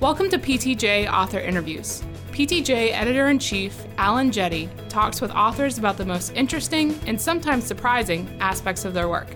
Welcome 0.00 0.30
to 0.30 0.38
PTJ 0.38 1.12
Author 1.12 1.40
Interviews. 1.40 2.02
PTJ 2.32 2.94
Editor 2.94 3.28
in 3.28 3.38
Chief 3.38 3.84
Alan 3.98 4.32
Jette 4.32 4.70
talks 4.88 5.20
with 5.20 5.30
authors 5.30 5.76
about 5.76 5.98
the 5.98 6.06
most 6.06 6.32
interesting 6.34 6.98
and 7.06 7.20
sometimes 7.20 7.64
surprising 7.64 8.26
aspects 8.40 8.86
of 8.86 8.94
their 8.94 9.10
work. 9.10 9.28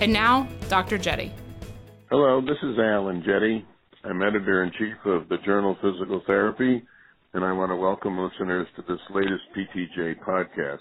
And 0.00 0.12
now, 0.12 0.48
Dr. 0.68 0.98
Jette. 0.98 1.30
Hello, 2.10 2.40
this 2.40 2.56
is 2.60 2.76
Alan 2.76 3.22
Jette. 3.24 3.64
I'm 4.02 4.20
editor 4.20 4.64
in 4.64 4.72
chief 4.72 4.96
of 5.04 5.28
the 5.28 5.38
journal 5.46 5.76
Physical 5.80 6.20
Therapy, 6.26 6.82
and 7.34 7.44
I 7.44 7.52
want 7.52 7.70
to 7.70 7.76
welcome 7.76 8.18
listeners 8.18 8.66
to 8.74 8.82
this 8.88 8.98
latest 9.14 9.44
PTJ 9.56 10.24
podcast. 10.26 10.80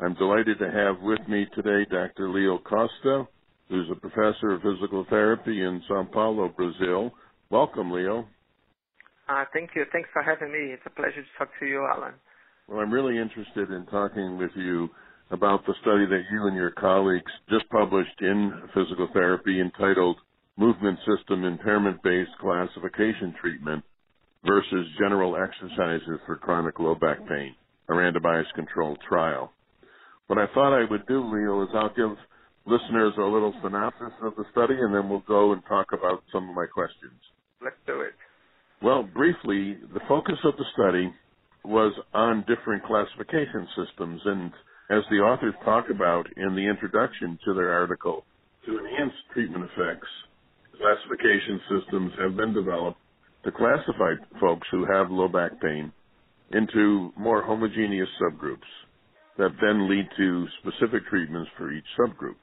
I'm 0.00 0.14
delighted 0.14 0.58
to 0.58 0.68
have 0.72 1.00
with 1.00 1.20
me 1.28 1.46
today 1.54 1.88
Dr. 1.88 2.28
Leo 2.30 2.58
Costa, 2.58 3.28
who's 3.68 3.88
a 3.92 4.00
professor 4.00 4.50
of 4.50 4.62
physical 4.62 5.06
therapy 5.08 5.62
in 5.62 5.80
Sao 5.86 6.08
Paulo, 6.12 6.48
Brazil. 6.48 7.12
Welcome, 7.50 7.92
Leo. 7.92 8.26
Uh, 9.28 9.44
thank 9.52 9.70
you. 9.74 9.84
Thanks 9.92 10.08
for 10.12 10.22
having 10.22 10.52
me. 10.52 10.72
It's 10.72 10.82
a 10.86 10.90
pleasure 10.90 11.22
to 11.22 11.38
talk 11.38 11.48
to 11.60 11.66
you, 11.66 11.86
Alan. 11.86 12.14
Well, 12.68 12.80
I'm 12.80 12.92
really 12.92 13.18
interested 13.18 13.70
in 13.70 13.86
talking 13.86 14.38
with 14.38 14.50
you 14.56 14.88
about 15.30 15.64
the 15.66 15.74
study 15.80 16.06
that 16.06 16.22
you 16.30 16.46
and 16.46 16.56
your 16.56 16.70
colleagues 16.72 17.30
just 17.50 17.68
published 17.70 18.20
in 18.20 18.52
Physical 18.74 19.08
Therapy 19.12 19.60
entitled 19.60 20.16
Movement 20.56 20.98
System 21.06 21.44
Impairment 21.44 22.02
Based 22.02 22.30
Classification 22.40 23.34
Treatment 23.40 23.84
versus 24.44 24.86
General 24.98 25.36
Exercises 25.36 26.20
for 26.26 26.36
Chronic 26.36 26.78
Low 26.78 26.94
Back 26.94 27.18
Pain, 27.28 27.54
a 27.88 27.92
randomized 27.92 28.52
controlled 28.54 28.98
trial. 29.08 29.52
What 30.28 30.38
I 30.38 30.46
thought 30.54 30.76
I 30.76 30.90
would 30.90 31.06
do, 31.06 31.22
Leo, 31.22 31.62
is 31.62 31.68
I'll 31.74 31.94
give 31.94 32.16
listeners 32.64 33.12
a 33.18 33.22
little 33.22 33.54
synopsis 33.62 34.14
of 34.22 34.34
the 34.36 34.44
study 34.50 34.74
and 34.74 34.94
then 34.94 35.08
we'll 35.08 35.24
go 35.26 35.52
and 35.52 35.62
talk 35.68 35.86
about 35.92 36.22
some 36.32 36.48
of 36.48 36.54
my 36.54 36.66
questions. 36.66 37.20
Let's 37.62 37.76
do 37.86 38.00
it. 38.02 38.14
Well, 38.82 39.02
briefly, 39.02 39.78
the 39.94 40.00
focus 40.08 40.38
of 40.44 40.54
the 40.56 40.64
study 40.74 41.12
was 41.64 41.92
on 42.14 42.44
different 42.46 42.84
classification 42.84 43.66
systems, 43.74 44.20
and 44.24 44.52
as 44.90 45.02
the 45.10 45.16
authors 45.16 45.54
talk 45.64 45.86
about 45.90 46.26
in 46.36 46.54
the 46.54 46.68
introduction 46.68 47.38
to 47.44 47.54
their 47.54 47.72
article, 47.72 48.24
to 48.66 48.78
enhance 48.78 49.12
treatment 49.32 49.64
effects, 49.64 50.08
classification 50.78 51.60
systems 51.70 52.12
have 52.20 52.36
been 52.36 52.52
developed 52.52 52.98
to 53.44 53.52
classify 53.52 54.14
folks 54.40 54.66
who 54.70 54.84
have 54.84 55.10
low 55.10 55.28
back 55.28 55.52
pain 55.60 55.92
into 56.52 57.12
more 57.16 57.42
homogeneous 57.42 58.08
subgroups 58.20 58.70
that 59.38 59.50
then 59.60 59.88
lead 59.88 60.08
to 60.16 60.46
specific 60.60 61.06
treatments 61.08 61.50
for 61.56 61.72
each 61.72 61.84
subgroup. 61.98 62.36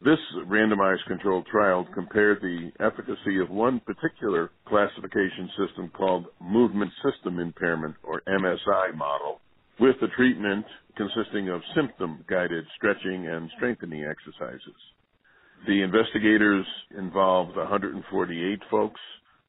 This 0.00 0.18
randomized 0.46 1.04
controlled 1.08 1.46
trial 1.46 1.84
compared 1.92 2.40
the 2.40 2.70
efficacy 2.78 3.40
of 3.40 3.50
one 3.50 3.80
particular 3.80 4.50
classification 4.66 5.50
system 5.58 5.90
called 5.90 6.26
movement 6.40 6.92
system 7.02 7.40
impairment 7.40 7.96
or 8.04 8.22
MSI 8.28 8.94
model 8.94 9.40
with 9.80 9.96
the 10.00 10.06
treatment 10.16 10.64
consisting 10.96 11.48
of 11.48 11.62
symptom 11.74 12.24
guided 12.28 12.64
stretching 12.76 13.26
and 13.26 13.50
strengthening 13.56 14.04
exercises. 14.04 14.76
The 15.66 15.82
investigators 15.82 16.66
involved 16.96 17.56
148 17.56 18.60
folks 18.70 19.00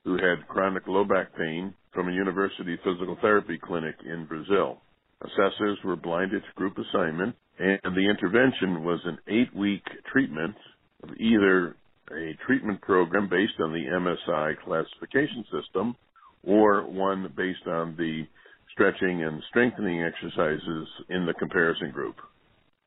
who 0.03 0.13
had 0.13 0.47
chronic 0.47 0.87
low 0.87 1.05
back 1.05 1.35
pain 1.37 1.75
from 1.93 2.09
a 2.09 2.13
university 2.13 2.75
physical 2.83 3.17
therapy 3.21 3.59
clinic 3.59 3.95
in 4.03 4.25
Brazil. 4.25 4.81
Assessors 5.23 5.79
were 5.83 5.95
blinded 5.97 6.43
to 6.43 6.53
group 6.55 6.77
assignment 6.77 7.35
and 7.59 7.95
the 7.95 8.09
intervention 8.09 8.83
was 8.83 9.01
an 9.05 9.19
eight 9.27 9.53
week 9.55 9.83
treatment 10.11 10.55
of 11.03 11.09
either 11.17 11.75
a 12.11 12.37
treatment 12.45 12.81
program 12.81 13.29
based 13.29 13.59
on 13.59 13.73
the 13.73 13.85
MSI 13.85 14.55
classification 14.63 15.45
system 15.51 15.95
or 16.43 16.83
one 16.89 17.33
based 17.35 17.67
on 17.67 17.95
the 17.97 18.25
stretching 18.71 19.23
and 19.23 19.43
strengthening 19.49 20.03
exercises 20.03 20.87
in 21.09 21.25
the 21.25 21.33
comparison 21.33 21.91
group. 21.91 22.15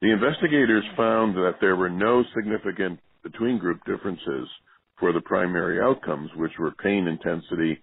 The 0.02 0.12
investigators 0.12 0.84
found 0.96 1.36
that 1.36 1.56
there 1.60 1.76
were 1.76 1.90
no 1.90 2.24
significant 2.34 3.00
between 3.22 3.58
group 3.58 3.80
differences 3.86 4.48
for 5.00 5.12
the 5.12 5.22
primary 5.22 5.80
outcomes, 5.80 6.30
which 6.36 6.52
were 6.58 6.72
pain 6.72 7.06
intensity 7.08 7.80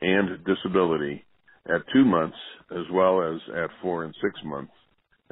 and 0.00 0.44
disability 0.44 1.24
at 1.68 1.82
two 1.92 2.04
months 2.04 2.36
as 2.70 2.84
well 2.92 3.22
as 3.22 3.40
at 3.56 3.70
four 3.80 4.04
and 4.04 4.14
six 4.22 4.38
months 4.44 4.72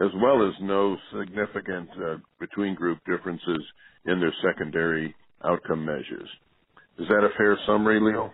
as 0.00 0.10
well 0.16 0.46
as 0.46 0.54
no 0.60 0.96
significant 1.18 1.88
uh, 2.02 2.16
between 2.40 2.74
group 2.74 2.98
differences 3.06 3.62
in 4.06 4.18
their 4.18 4.34
secondary 4.42 5.14
outcome 5.44 5.84
measures. 5.84 6.28
Is 6.98 7.06
that 7.08 7.24
a 7.24 7.36
fair 7.36 7.58
summary, 7.66 8.00
Leo? 8.00 8.32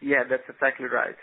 Yeah, 0.00 0.24
that's 0.28 0.42
exactly 0.48 0.86
right. 0.86 1.14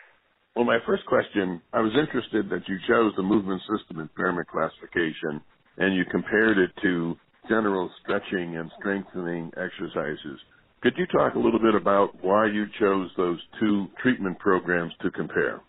Well, 0.56 0.66
my 0.66 0.78
first 0.86 1.06
question, 1.08 1.62
I 1.74 1.82
was 1.82 1.94
interested 1.98 2.50
that 2.50 2.68
you 2.68 2.78
chose 2.88 3.14
the 3.18 3.24
movement 3.24 3.62
system 3.62 4.00
impairment 4.00 4.48
classification 4.48 5.42
and 5.78 5.96
you 5.96 6.06
compared 6.12 6.60
it 6.60 6.70
to 6.84 7.18
general 7.50 7.90
stretching 8.02 8.58
and 8.58 8.72
strengthening 8.80 9.52
exercises. 9.58 10.40
Could 10.82 10.94
you 10.98 11.08
talk 11.08 11.34
a 11.34 11.40
little 11.40 11.60
bit 11.60 11.74
about 11.74 12.24
why 12.24 12.46
you 12.46 12.66
chose 12.80 13.10
those 13.18 13.40
two 13.60 13.88
treatment 14.02 14.38
programs 14.38 14.94
to 15.02 15.10
compare? 15.10 15.62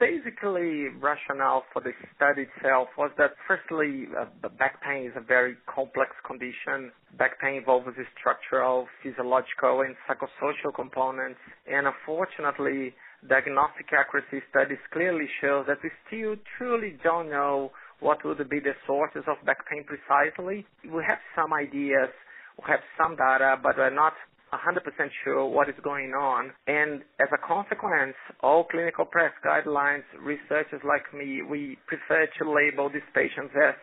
Basically 0.00 0.88
rationale 1.00 1.64
for 1.72 1.82
the 1.82 1.92
study 2.16 2.46
itself 2.48 2.88
was 2.98 3.10
that 3.18 3.34
firstly, 3.46 4.06
uh, 4.18 4.26
back 4.58 4.82
pain 4.82 5.06
is 5.06 5.12
a 5.16 5.20
very 5.20 5.56
complex 5.66 6.10
condition. 6.26 6.90
Back 7.18 7.40
pain 7.40 7.56
involves 7.56 7.86
structural, 8.18 8.88
physiological, 9.02 9.82
and 9.82 9.94
psychosocial 10.06 10.74
components. 10.74 11.38
And 11.70 11.86
unfortunately, 11.86 12.94
diagnostic 13.28 13.86
accuracy 13.92 14.44
studies 14.50 14.82
clearly 14.92 15.28
show 15.40 15.64
that 15.66 15.78
we 15.82 15.90
still 16.06 16.36
truly 16.58 16.98
don't 17.02 17.30
know 17.30 17.70
what 18.00 18.24
would 18.24 18.38
be 18.50 18.60
the 18.60 18.74
sources 18.86 19.22
of 19.26 19.36
back 19.46 19.58
pain 19.70 19.84
precisely. 19.84 20.66
We 20.84 21.02
have 21.06 21.18
some 21.34 21.52
ideas, 21.54 22.10
we 22.58 22.64
have 22.68 22.80
some 22.98 23.16
data, 23.16 23.56
but 23.62 23.78
we're 23.78 23.94
not 23.94 24.12
100% 24.54 24.82
sure 25.24 25.46
what 25.46 25.68
is 25.68 25.74
going 25.82 26.12
on. 26.12 26.50
And 26.66 27.02
as 27.20 27.28
a 27.34 27.40
consequence, 27.46 28.14
all 28.40 28.64
clinical 28.64 29.04
practice 29.04 29.40
guidelines, 29.44 30.04
researchers 30.20 30.80
like 30.86 31.06
me, 31.12 31.42
we 31.42 31.78
prefer 31.86 32.26
to 32.38 32.42
label 32.50 32.88
these 32.88 33.06
patients 33.14 33.52
as 33.56 33.74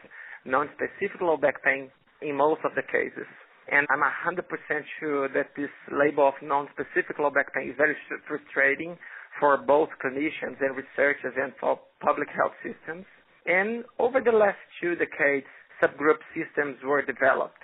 non-specific 0.45 1.21
low 1.21 1.37
back 1.37 1.63
pain 1.63 1.91
in 2.21 2.35
most 2.35 2.61
of 2.63 2.71
the 2.75 2.83
cases. 2.83 3.27
And 3.71 3.87
I'm 3.93 4.01
100% 4.01 4.43
sure 4.99 5.29
that 5.29 5.53
this 5.55 5.71
label 5.91 6.27
of 6.27 6.33
non-specific 6.41 7.19
low 7.19 7.29
back 7.29 7.53
pain 7.53 7.69
is 7.69 7.77
very 7.77 7.95
frustrating 8.27 8.97
for 9.39 9.57
both 9.57 9.89
clinicians 10.03 10.59
and 10.59 10.75
researchers 10.75 11.33
and 11.37 11.53
for 11.59 11.79
public 12.01 12.27
health 12.35 12.53
systems. 12.63 13.05
And 13.45 13.85
over 13.97 14.19
the 14.19 14.31
last 14.31 14.59
two 14.81 14.95
decades, 14.95 15.47
subgroup 15.81 16.19
systems 16.35 16.77
were 16.83 17.01
developed. 17.01 17.60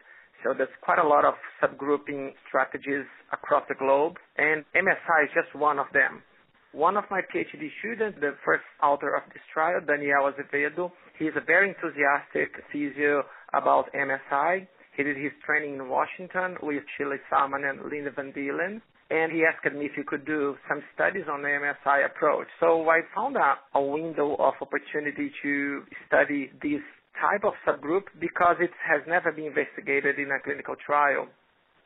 So 0.48 0.54
there's 0.54 0.70
quite 0.80 1.00
a 1.00 1.06
lot 1.06 1.26
of 1.26 1.34
subgrouping 1.62 2.32
strategies 2.48 3.04
across 3.34 3.64
the 3.68 3.76
globe, 3.76 4.16
and 4.38 4.64
MSI 4.72 5.28
is 5.28 5.32
just 5.36 5.54
one 5.54 5.78
of 5.78 5.88
them. 5.92 6.24
One 6.72 6.96
of 6.96 7.04
my 7.12 7.20
PhD 7.20 7.68
students, 7.80 8.18
the 8.22 8.32
first 8.46 8.64
author 8.82 9.14
of 9.14 9.24
this 9.34 9.44
trial, 9.54 9.82
Daniel 9.86 10.32
Azevedo, 10.32 10.94
he's 11.20 11.36
a 11.36 11.44
very 11.44 11.68
enthusiastic 11.68 12.56
physio 12.72 13.24
about 13.54 13.92
MSI. 13.92 14.66
He 14.96 15.04
did 15.04 15.18
his 15.18 15.34
training 15.46 15.76
in 15.76 15.90
Washington 15.90 16.56
with 16.64 16.84
Shirley 16.98 17.18
Sahrmann 17.30 17.70
and 17.70 17.92
Linda 17.92 18.12
Van 18.16 18.32
Dillen. 18.32 18.80
And 19.10 19.32
he 19.32 19.44
asked 19.44 19.68
me 19.76 19.86
if 19.86 19.94
he 19.98 20.04
could 20.04 20.26
do 20.26 20.56
some 20.70 20.82
studies 20.96 21.24
on 21.30 21.42
the 21.42 21.48
MSI 21.50 22.06
approach. 22.06 22.48
So 22.62 22.88
I 22.90 23.02
found 23.14 23.36
a, 23.36 23.56
a 23.76 23.82
window 23.82 24.36
of 24.36 24.54
opportunity 24.62 25.32
to 25.44 25.84
study 26.08 26.52
this 26.62 26.84
type 27.22 27.44
of 27.44 27.54
subgroup 27.66 28.04
because 28.20 28.58
it 28.60 28.72
has 28.86 29.02
never 29.08 29.32
been 29.32 29.46
investigated 29.46 30.20
in 30.20 30.32
a 30.32 30.40
clinical 30.44 30.76
trial. 30.76 31.28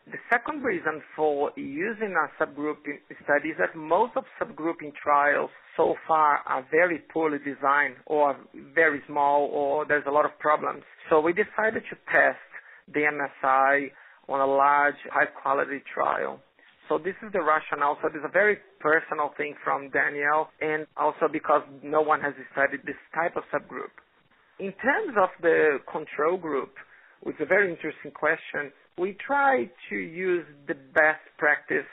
The 0.07 0.17
second 0.31 0.63
reason 0.63 1.01
for 1.15 1.51
using 1.55 2.15
a 2.17 2.43
subgroup 2.43 2.77
study 3.23 3.49
is 3.49 3.57
that 3.59 3.75
most 3.75 4.13
of 4.17 4.25
subgrouping 4.41 4.93
trials 4.95 5.51
so 5.77 5.95
far 6.07 6.39
are 6.47 6.65
very 6.71 6.99
poorly 7.13 7.37
designed 7.37 7.95
or 8.07 8.35
very 8.73 9.01
small 9.07 9.45
or 9.53 9.85
there's 9.85 10.05
a 10.07 10.11
lot 10.11 10.25
of 10.25 10.37
problems. 10.39 10.83
So 11.09 11.21
we 11.21 11.33
decided 11.33 11.83
to 11.89 11.95
test 12.11 12.39
the 12.91 13.01
MSI 13.01 13.91
on 14.27 14.41
a 14.41 14.45
large, 14.45 14.95
high 15.11 15.27
quality 15.27 15.83
trial. 15.93 16.39
So 16.89 16.97
this 16.97 17.15
is 17.23 17.31
the 17.31 17.41
rationale. 17.41 17.97
So 18.01 18.09
this 18.09 18.19
is 18.19 18.25
a 18.25 18.31
very 18.33 18.57
personal 18.79 19.31
thing 19.37 19.53
from 19.63 19.91
Daniel 19.91 20.49
and 20.59 20.87
also 20.97 21.29
because 21.31 21.61
no 21.83 22.01
one 22.01 22.21
has 22.21 22.33
studied 22.51 22.81
this 22.85 22.99
type 23.13 23.37
of 23.37 23.43
subgroup. 23.53 23.93
In 24.61 24.73
terms 24.73 25.17
of 25.17 25.29
the 25.41 25.79
control 25.91 26.37
group, 26.37 26.69
is 27.25 27.33
a 27.41 27.47
very 27.47 27.73
interesting 27.73 28.11
question, 28.11 28.71
we 28.95 29.17
try 29.17 29.65
to 29.89 29.95
use 29.95 30.45
the 30.67 30.75
best 30.93 31.25
practice 31.39 31.89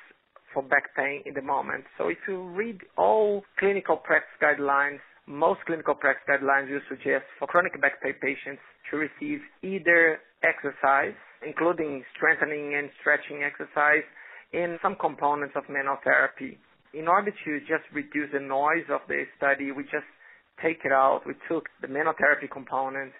for 0.53 0.63
back 0.63 0.95
pain 0.95 1.23
in 1.25 1.33
the 1.33 1.41
moment. 1.41 1.85
So 1.97 2.09
if 2.09 2.19
you 2.29 2.43
read 2.43 2.77
all 2.99 3.43
clinical 3.59 3.97
practice 3.97 4.37
guidelines, 4.37 5.01
most 5.27 5.61
clinical 5.65 5.95
practice 5.95 6.29
guidelines 6.29 6.71
will 6.71 6.85
suggest 6.91 7.25
for 7.39 7.49
chronic 7.49 7.73
back 7.81 8.03
pain 8.03 8.13
patients 8.21 8.61
to 8.91 8.99
receive 8.99 9.41
either 9.63 10.21
exercise, 10.45 11.17
including 11.41 12.05
strengthening 12.15 12.75
and 12.77 12.91
stretching 13.01 13.45
exercise, 13.49 14.05
and 14.53 14.79
some 14.83 14.95
components 15.01 15.55
of 15.57 15.65
manual 15.71 15.97
therapy. 16.05 16.59
in 16.93 17.09
order 17.09 17.31
to 17.45 17.61
just 17.61 17.85
reduce 17.93 18.33
the 18.33 18.41
noise 18.41 18.85
of 18.91 19.01
the 19.09 19.25
study, 19.37 19.73
we 19.73 19.85
just 19.85 20.09
take 20.63 20.85
it 20.85 20.93
out. 20.93 21.23
We 21.27 21.35
took 21.49 21.69
the 21.81 21.89
manual 21.89 22.15
therapy 22.19 22.49
component 22.51 23.13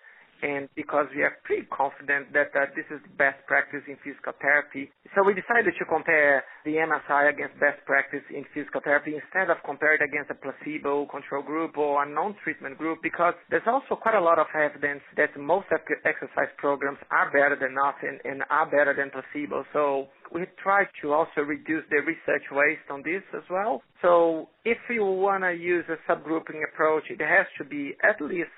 and 0.43 0.69
because 0.75 1.07
we 1.15 1.23
are 1.23 1.37
pretty 1.45 1.67
confident 1.71 2.33
that 2.33 2.55
uh, 2.55 2.71
this 2.77 2.87
is 2.91 3.01
best 3.17 3.39
practice 3.47 3.83
in 3.89 3.97
physical 4.05 4.33
therapy. 4.41 4.91
So 5.15 5.25
we 5.25 5.35
decided 5.35 5.75
to 5.79 5.85
compare 5.85 6.45
the 6.65 6.79
MSI 6.79 7.33
against 7.33 7.59
best 7.59 7.83
practice 7.87 8.23
in 8.31 8.45
physical 8.55 8.81
therapy 8.85 9.17
instead 9.17 9.51
of 9.51 9.59
compare 9.65 9.95
it 9.95 10.03
against 10.03 10.31
a 10.31 10.39
placebo 10.39 11.07
control 11.07 11.43
group 11.43 11.77
or 11.77 12.05
a 12.05 12.09
non-treatment 12.09 12.79
group 12.79 13.01
because 13.03 13.35
there's 13.51 13.67
also 13.67 13.97
quite 13.97 14.15
a 14.15 14.21
lot 14.21 14.39
of 14.39 14.47
evidence 14.55 15.01
that 15.17 15.35
most 15.39 15.67
exercise 15.73 16.53
programs 16.59 16.99
are 17.11 17.31
better 17.33 17.57
than 17.59 17.75
nothing 17.75 18.19
and 18.25 18.43
are 18.51 18.67
better 18.67 18.95
than 18.95 19.11
placebo. 19.11 19.65
So 19.73 20.09
we 20.33 20.45
try 20.63 20.85
to 21.03 21.13
also 21.13 21.41
reduce 21.41 21.85
the 21.91 22.05
research 22.05 22.45
waste 22.53 22.87
on 22.91 23.03
this 23.03 23.23
as 23.35 23.45
well. 23.51 23.83
So 24.03 24.49
if 24.65 24.79
you 24.91 25.05
want 25.05 25.43
to 25.45 25.53
use 25.53 25.85
a 25.89 25.97
subgrouping 26.11 26.63
approach, 26.73 27.05
it 27.11 27.21
has 27.21 27.47
to 27.59 27.65
be 27.65 27.95
at 28.05 28.21
least 28.21 28.53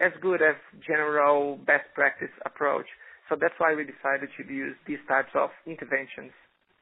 as 0.00 0.12
good 0.20 0.42
as 0.42 0.56
general 0.86 1.56
best 1.66 1.84
practice 1.94 2.32
approach. 2.44 2.86
So 3.28 3.36
that's 3.40 3.54
why 3.58 3.74
we 3.74 3.84
decided 3.84 4.28
to 4.36 4.52
use 4.52 4.76
these 4.86 4.98
types 5.08 5.30
of 5.34 5.50
interventions. 5.66 6.32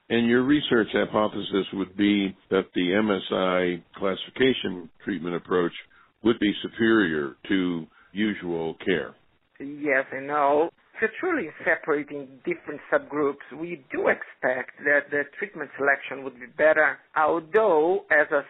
And 0.08 0.26
your 0.26 0.42
research 0.42 0.88
hypothesis 0.92 1.66
would 1.74 1.96
be 1.96 2.36
that 2.50 2.64
the 2.74 2.80
MSI 2.80 3.82
classification 3.96 4.90
treatment 5.04 5.36
approach 5.36 5.72
would 6.24 6.38
be 6.40 6.52
superior 6.62 7.36
to 7.48 7.86
usual 8.12 8.74
care. 8.84 9.14
Yes 9.60 10.04
and 10.12 10.26
no. 10.26 10.70
So 11.00 11.06
truly 11.18 11.48
separating 11.64 12.28
different 12.44 12.80
subgroups, 12.92 13.46
we 13.58 13.84
do 13.92 14.08
expect 14.08 14.72
that 14.84 15.10
the 15.10 15.22
treatment 15.38 15.70
selection 15.78 16.24
would 16.24 16.38
be 16.38 16.46
better, 16.58 16.98
although 17.16 18.04
as 18.10 18.26
a 18.32 18.42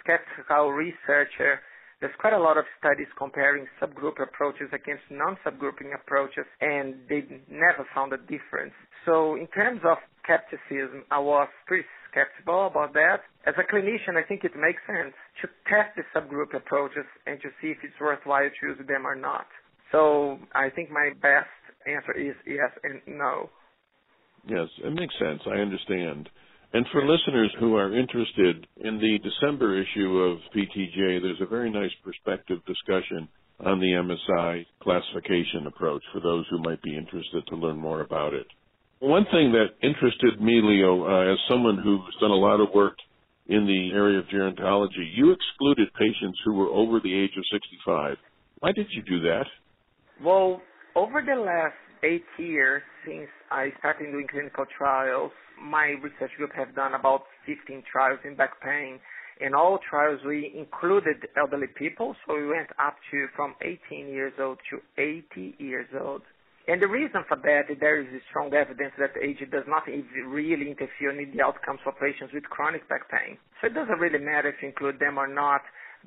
skeptical 0.00 0.72
researcher, 0.72 1.60
there's 2.00 2.14
quite 2.20 2.32
a 2.32 2.38
lot 2.38 2.56
of 2.56 2.64
studies 2.78 3.08
comparing 3.16 3.66
subgroup 3.82 4.22
approaches 4.22 4.70
against 4.72 5.02
non-subgrouping 5.10 5.94
approaches, 5.94 6.46
and 6.60 6.94
they 7.08 7.26
never 7.50 7.86
found 7.94 8.12
a 8.12 8.18
difference. 8.18 8.74
So 9.04 9.34
in 9.34 9.48
terms 9.48 9.80
of 9.84 9.98
skepticism, 10.22 11.04
I 11.10 11.18
was 11.18 11.48
pretty 11.66 11.86
skeptical 12.10 12.66
about 12.66 12.92
that. 12.94 13.26
As 13.46 13.54
a 13.58 13.66
clinician, 13.66 14.16
I 14.16 14.26
think 14.26 14.44
it 14.44 14.52
makes 14.54 14.80
sense 14.86 15.14
to 15.42 15.48
test 15.66 15.96
the 15.96 16.04
subgroup 16.14 16.54
approaches 16.54 17.06
and 17.26 17.40
to 17.40 17.48
see 17.60 17.68
if 17.68 17.78
it's 17.82 17.98
worthwhile 18.00 18.48
to 18.48 18.66
use 18.66 18.78
them 18.86 19.06
or 19.06 19.16
not. 19.16 19.46
So 19.90 20.38
I 20.54 20.70
think 20.70 20.90
my 20.90 21.10
best 21.20 21.50
answer 21.86 22.12
is 22.12 22.34
yes 22.46 22.70
and 22.84 23.00
no. 23.06 23.50
Yes, 24.46 24.68
it 24.84 24.92
makes 24.92 25.14
sense. 25.18 25.40
I 25.46 25.58
understand. 25.60 26.28
And 26.72 26.84
for 26.92 27.00
listeners 27.00 27.54
who 27.58 27.76
are 27.76 27.98
interested, 27.98 28.66
in 28.76 28.98
the 28.98 29.18
December 29.18 29.80
issue 29.80 30.18
of 30.18 30.38
PTJ, 30.54 31.22
there's 31.22 31.40
a 31.40 31.46
very 31.46 31.70
nice 31.70 31.92
perspective 32.04 32.58
discussion 32.66 33.28
on 33.64 33.80
the 33.80 33.86
MSI 33.86 34.66
classification 34.82 35.66
approach 35.66 36.02
for 36.12 36.20
those 36.20 36.44
who 36.50 36.58
might 36.58 36.82
be 36.82 36.96
interested 36.96 37.46
to 37.48 37.56
learn 37.56 37.78
more 37.78 38.02
about 38.02 38.34
it. 38.34 38.46
One 39.00 39.24
thing 39.24 39.52
that 39.52 39.78
interested 39.82 40.40
me, 40.40 40.60
Leo, 40.62 41.04
uh, 41.04 41.32
as 41.32 41.38
someone 41.48 41.78
who's 41.78 42.16
done 42.20 42.30
a 42.30 42.34
lot 42.34 42.60
of 42.60 42.74
work 42.74 42.96
in 43.46 43.64
the 43.66 43.96
area 43.96 44.18
of 44.18 44.26
gerontology, 44.26 45.08
you 45.14 45.32
excluded 45.32 45.88
patients 45.94 46.38
who 46.44 46.54
were 46.54 46.68
over 46.68 47.00
the 47.00 47.14
age 47.14 47.30
of 47.38 47.44
65. 47.50 48.16
Why 48.58 48.72
did 48.72 48.86
you 48.90 49.02
do 49.02 49.20
that? 49.20 49.46
Well, 50.22 50.60
over 50.94 51.22
the 51.22 51.40
last 51.40 51.74
eight 52.02 52.26
years 52.38 52.82
since 53.04 53.28
I 53.50 53.72
started 53.78 54.12
doing 54.12 54.26
clinical 54.30 54.64
trials, 54.76 55.32
my 55.60 55.96
research 56.02 56.30
group 56.36 56.50
have 56.54 56.74
done 56.74 56.94
about 56.94 57.22
15 57.46 57.82
trials 57.90 58.20
in 58.24 58.36
back 58.36 58.60
pain. 58.60 59.00
In 59.40 59.54
all 59.54 59.78
trials, 59.88 60.20
we 60.26 60.52
included 60.56 61.16
elderly 61.36 61.68
people, 61.76 62.16
so 62.26 62.34
we 62.34 62.46
went 62.46 62.68
up 62.78 62.96
to 63.10 63.26
from 63.36 63.54
18 63.62 64.08
years 64.08 64.32
old 64.40 64.58
to 64.70 64.80
80 65.00 65.54
years 65.58 65.86
old. 66.00 66.22
And 66.66 66.82
the 66.82 66.86
reason 66.86 67.24
for 67.26 67.38
that, 67.38 67.62
there 67.80 68.00
is 68.00 68.08
strong 68.28 68.52
evidence 68.52 68.92
that 68.98 69.16
age 69.22 69.40
does 69.50 69.64
not 69.66 69.86
really 69.86 70.68
interfere 70.68 71.16
in 71.16 71.32
the 71.32 71.42
outcomes 71.42 71.80
for 71.82 71.92
patients 71.92 72.34
with 72.34 72.44
chronic 72.44 72.86
back 72.90 73.08
pain. 73.10 73.38
So 73.60 73.68
it 73.68 73.74
doesn't 73.74 73.98
really 73.98 74.22
matter 74.22 74.50
if 74.50 74.56
you 74.60 74.68
include 74.68 74.98
them 75.00 75.18
or 75.18 75.26
not. 75.26 75.62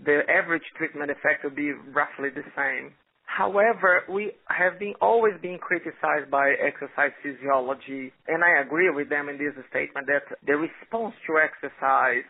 The 0.06 0.22
average 0.30 0.64
treatment 0.78 1.10
effect 1.10 1.44
will 1.44 1.58
be 1.58 1.74
roughly 1.74 2.30
the 2.30 2.46
same. 2.56 2.94
However, 3.42 4.06
we 4.08 4.38
have 4.54 4.78
been 4.78 4.94
always 5.02 5.34
been 5.42 5.58
criticized 5.58 6.30
by 6.30 6.54
exercise 6.62 7.10
physiology, 7.26 8.14
and 8.28 8.44
I 8.44 8.62
agree 8.62 8.92
with 8.94 9.10
them 9.10 9.30
in 9.30 9.40
this 9.42 9.58
statement 9.74 10.06
that 10.06 10.30
the 10.46 10.62
response 10.62 11.16
to 11.26 11.42
exercise 11.42 12.30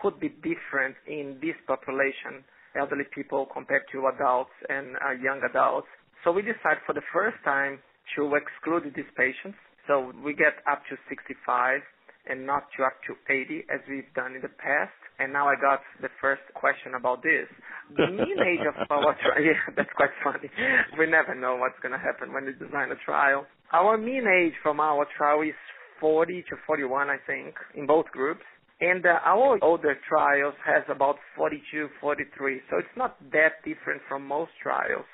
could 0.00 0.18
be 0.18 0.30
different 0.40 0.96
in 1.06 1.36
this 1.44 1.60
population, 1.68 2.40
elderly 2.72 3.04
people 3.14 3.44
compared 3.52 3.84
to 3.92 4.08
adults 4.08 4.56
and 4.70 4.96
uh, 4.96 5.12
young 5.20 5.44
adults. 5.44 5.88
So 6.24 6.32
we 6.32 6.40
decided 6.40 6.80
for 6.86 6.94
the 6.94 7.04
first 7.12 7.36
time 7.44 7.78
to 8.16 8.32
exclude 8.40 8.88
these 8.96 9.12
patients. 9.12 9.60
So 9.86 10.10
we 10.24 10.32
get 10.32 10.64
up 10.64 10.80
to 10.88 10.96
65 11.12 11.84
and 12.32 12.46
not 12.46 12.64
to 12.78 12.84
up 12.88 12.96
to 13.04 13.12
80 13.28 13.68
as 13.68 13.84
we've 13.90 14.08
done 14.16 14.32
in 14.32 14.40
the 14.40 14.56
past. 14.56 14.96
And 15.18 15.32
now 15.32 15.48
I 15.48 15.54
got 15.56 15.80
the 16.02 16.08
first 16.20 16.42
question 16.54 16.94
about 16.94 17.22
this. 17.22 17.48
The 17.96 18.06
mean 18.06 18.36
age 18.44 18.66
of 18.68 18.74
our 18.90 19.16
trial, 19.16 19.40
yeah, 19.42 19.60
that's 19.76 19.92
quite 19.96 20.10
funny. 20.22 20.50
We 20.98 21.06
never 21.06 21.34
know 21.34 21.56
what's 21.56 21.78
going 21.80 21.92
to 21.92 21.98
happen 21.98 22.32
when 22.32 22.44
we 22.44 22.52
design 22.52 22.90
a 22.92 23.00
trial. 23.04 23.46
Our 23.72 23.96
mean 23.96 24.26
age 24.26 24.54
from 24.62 24.80
our 24.80 25.06
trial 25.16 25.42
is 25.42 25.54
40 26.00 26.44
to 26.50 26.56
41, 26.66 27.08
I 27.08 27.16
think, 27.26 27.54
in 27.74 27.86
both 27.86 28.06
groups. 28.06 28.44
And 28.80 29.06
uh, 29.06 29.18
our 29.24 29.58
older 29.62 29.96
trials 30.06 30.54
has 30.66 30.84
about 30.90 31.16
42, 31.34 31.88
43, 32.00 32.60
so 32.68 32.76
it's 32.76 32.96
not 32.96 33.16
that 33.32 33.64
different 33.64 34.02
from 34.06 34.26
most 34.26 34.50
trials. 34.62 35.06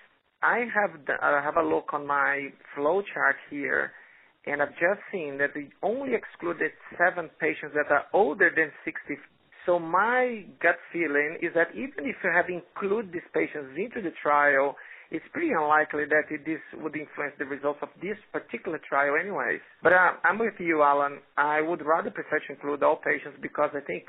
I 0.43 0.67
have 0.75 0.99
uh, 1.09 1.43
have 1.43 1.57
a 1.57 1.63
look 1.63 1.93
on 1.93 2.05
my 2.05 2.49
flow 2.75 3.03
chart 3.15 3.37
here, 3.49 3.93
and 4.47 4.61
I've 4.61 4.75
just 4.75 4.99
seen 5.13 5.39
that 5.39 5.51
we 5.55 5.71
only 5.85 6.15
excluded 6.15 6.73
seven 6.99 7.31
patients 7.39 7.75
that 7.75 7.95
are 7.95 8.07
older 8.13 8.51
than 8.51 8.73
60, 8.85 9.15
so 9.67 9.79
my 9.79 10.45
gut 10.63 10.77
feeling 10.93 11.39
is 11.41 11.53
that 11.55 11.71
even 11.75 12.09
if 12.09 12.17
you 12.23 12.31
have 12.35 12.47
included 12.49 13.13
these 13.13 13.27
patients 13.33 13.77
into 13.77 14.03
the 14.03 14.15
trial, 14.23 14.77
it's 15.11 15.25
pretty 15.33 15.53
unlikely 15.53 16.05
that 16.09 16.25
this 16.31 16.61
would 16.81 16.97
influence 16.97 17.37
the 17.39 17.45
results 17.45 17.79
of 17.83 17.89
this 18.01 18.17
particular 18.33 18.81
trial 18.89 19.15
anyways. 19.21 19.61
But 19.83 19.93
uh, 19.93 20.17
I'm 20.25 20.39
with 20.39 20.55
you, 20.59 20.83
Alan. 20.83 21.21
I 21.37 21.61
would 21.61 21.85
rather 21.85 22.11
prefer 22.11 22.41
to 22.41 22.53
include 22.53 22.83
all 22.83 22.97
patients 22.97 23.39
because 23.41 23.71
I 23.75 23.81
think 23.81 24.05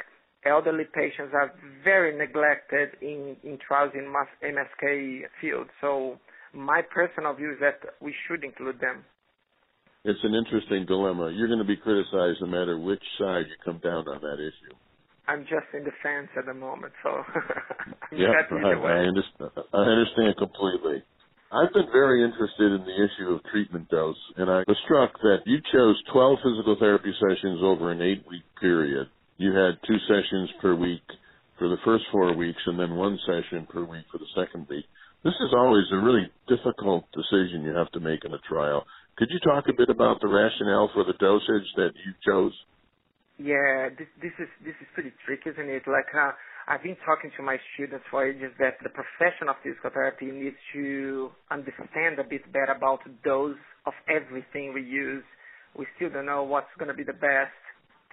elderly 0.45 0.85
patients 0.95 1.33
are 1.33 1.53
very 1.83 2.17
neglected 2.17 2.95
in, 3.01 3.35
in 3.43 3.59
trials 3.65 3.91
in 3.93 4.07
MSK 4.07 5.21
field. 5.41 5.67
So 5.81 6.19
my 6.53 6.81
personal 6.81 7.33
view 7.33 7.51
is 7.51 7.59
that 7.59 7.79
we 8.01 8.13
should 8.27 8.43
include 8.43 8.79
them. 8.79 9.03
It's 10.05 10.19
an 10.23 10.35
interesting 10.35 10.85
dilemma. 10.85 11.31
You're 11.35 11.47
going 11.47 11.63
to 11.63 11.67
be 11.67 11.77
criticized 11.77 12.39
no 12.41 12.47
matter 12.47 12.77
which 12.77 13.03
side 13.19 13.45
you 13.47 13.55
come 13.63 13.79
down 13.83 14.07
on 14.07 14.19
that 14.21 14.39
issue. 14.39 14.75
I'm 15.27 15.43
just 15.43 15.69
in 15.73 15.83
the 15.83 15.95
fence 16.03 16.29
at 16.37 16.45
the 16.45 16.53
moment, 16.53 16.93
so 17.03 17.11
yeah, 18.17 18.35
I, 18.63 18.71
I 18.73 18.97
understand. 19.07 19.51
I 19.73 19.83
understand 19.85 20.37
completely. 20.37 21.03
I've 21.51 21.73
been 21.73 21.91
very 21.93 22.23
interested 22.25 22.73
in 22.73 22.81
the 22.83 22.97
issue 22.97 23.29
of 23.35 23.43
treatment 23.51 23.89
dose, 23.89 24.17
and 24.37 24.49
I 24.49 24.65
was 24.67 24.77
struck 24.85 25.13
that 25.21 25.45
you 25.45 25.59
chose 25.71 26.01
12 26.11 26.39
physical 26.43 26.75
therapy 26.79 27.13
sessions 27.21 27.61
over 27.63 27.91
an 27.91 28.01
eight-week 28.01 28.43
period. 28.59 29.07
You 29.37 29.53
had 29.53 29.77
two 29.87 29.99
sessions 30.09 30.49
per 30.61 30.75
week 30.75 31.03
for 31.59 31.69
the 31.69 31.77
first 31.85 32.05
four 32.11 32.35
weeks, 32.35 32.61
and 32.65 32.79
then 32.79 32.95
one 32.95 33.19
session 33.27 33.67
per 33.69 33.85
week 33.85 34.05
for 34.11 34.17
the 34.17 34.31
second 34.35 34.67
week. 34.69 34.85
This 35.23 35.35
is 35.39 35.53
always 35.55 35.85
a 35.91 35.97
really 36.03 36.27
difficult 36.49 37.05
decision 37.13 37.63
you 37.63 37.75
have 37.75 37.91
to 37.93 38.01
make 38.01 38.25
in 38.25 38.33
a 38.33 38.39
trial. 38.49 38.83
Could 39.17 39.29
you 39.31 39.39
talk 39.39 39.65
a 39.69 39.77
bit 39.77 39.89
about 39.89 40.21
the 40.21 40.27
rationale 40.27 40.89
for 40.93 41.03
the 41.05 41.13
dosage 41.19 41.69
that 41.77 41.93
you 42.05 42.13
chose? 42.25 42.53
Yeah, 43.39 43.89
this 43.97 44.07
this 44.21 44.33
is 44.39 44.49
this 44.65 44.75
is 44.81 44.87
pretty 44.93 45.13
tricky, 45.25 45.49
isn't 45.49 45.69
it? 45.69 45.83
Like 45.87 46.11
uh, 46.13 46.31
I've 46.67 46.83
been 46.83 46.97
talking 47.05 47.31
to 47.37 47.43
my 47.43 47.57
students 47.73 48.05
for 48.11 48.27
ages 48.27 48.53
that 48.59 48.77
the 48.83 48.89
profession 48.89 49.49
of 49.49 49.55
physical 49.63 49.89
therapy 49.89 50.27
needs 50.27 50.57
to 50.73 51.31
understand 51.49 52.19
a 52.19 52.23
bit 52.23 52.45
better 52.53 52.73
about 52.77 53.01
dose 53.23 53.57
of 53.85 53.93
everything 54.07 54.73
we 54.73 54.83
use. 54.83 55.23
We 55.77 55.87
still 55.95 56.11
don't 56.11 56.27
know 56.27 56.43
what's 56.43 56.69
going 56.77 56.89
to 56.89 56.93
be 56.93 57.03
the 57.03 57.17
best. 57.17 57.57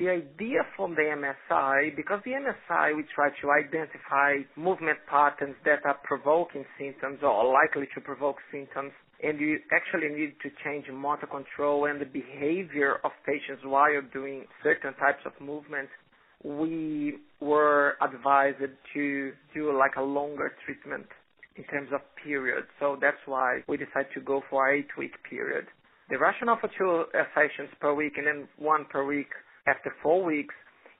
The 0.01 0.09
idea 0.09 0.65
from 0.77 0.95
the 0.95 1.03
MSI, 1.13 1.95
because 1.95 2.21
the 2.25 2.31
MSI 2.31 2.97
we 2.97 3.05
try 3.15 3.29
to 3.29 3.51
identify 3.51 4.41
movement 4.57 4.97
patterns 5.07 5.57
that 5.67 5.85
are 5.85 5.99
provoking 6.05 6.65
symptoms 6.79 7.19
or 7.23 7.53
likely 7.53 7.87
to 7.95 8.01
provoke 8.01 8.37
symptoms 8.51 8.93
and 9.23 9.39
you 9.39 9.59
actually 9.71 10.09
need 10.09 10.33
to 10.43 10.49
change 10.65 10.87
motor 10.91 11.27
control 11.27 11.85
and 11.85 12.01
the 12.01 12.07
behavior 12.07 12.97
of 13.05 13.11
patients 13.27 13.61
while 13.63 14.01
doing 14.11 14.47
certain 14.63 14.95
types 14.95 15.21
of 15.27 15.33
movements, 15.39 15.93
we 16.43 17.19
were 17.41 17.97
advised 18.01 18.57
to 18.95 19.33
do 19.53 19.79
like 19.79 19.97
a 19.99 20.03
longer 20.03 20.51
treatment 20.65 21.05
in 21.57 21.65
terms 21.65 21.91
of 21.93 22.01
period. 22.25 22.65
So 22.79 22.97
that's 22.99 23.21
why 23.27 23.61
we 23.69 23.77
decided 23.77 24.15
to 24.15 24.23
go 24.23 24.41
for 24.49 24.73
eight 24.73 24.89
week 24.97 25.13
period. 25.29 25.67
The 26.09 26.17
rationale 26.19 26.59
for 26.59 26.71
two 26.79 27.05
sessions 27.35 27.69
per 27.81 27.93
week 27.93 28.15
and 28.17 28.27
then 28.27 28.49
one 28.57 28.87
per 28.91 29.05
week 29.05 29.29
after 29.67 29.93
four 30.03 30.25
weeks 30.25 30.55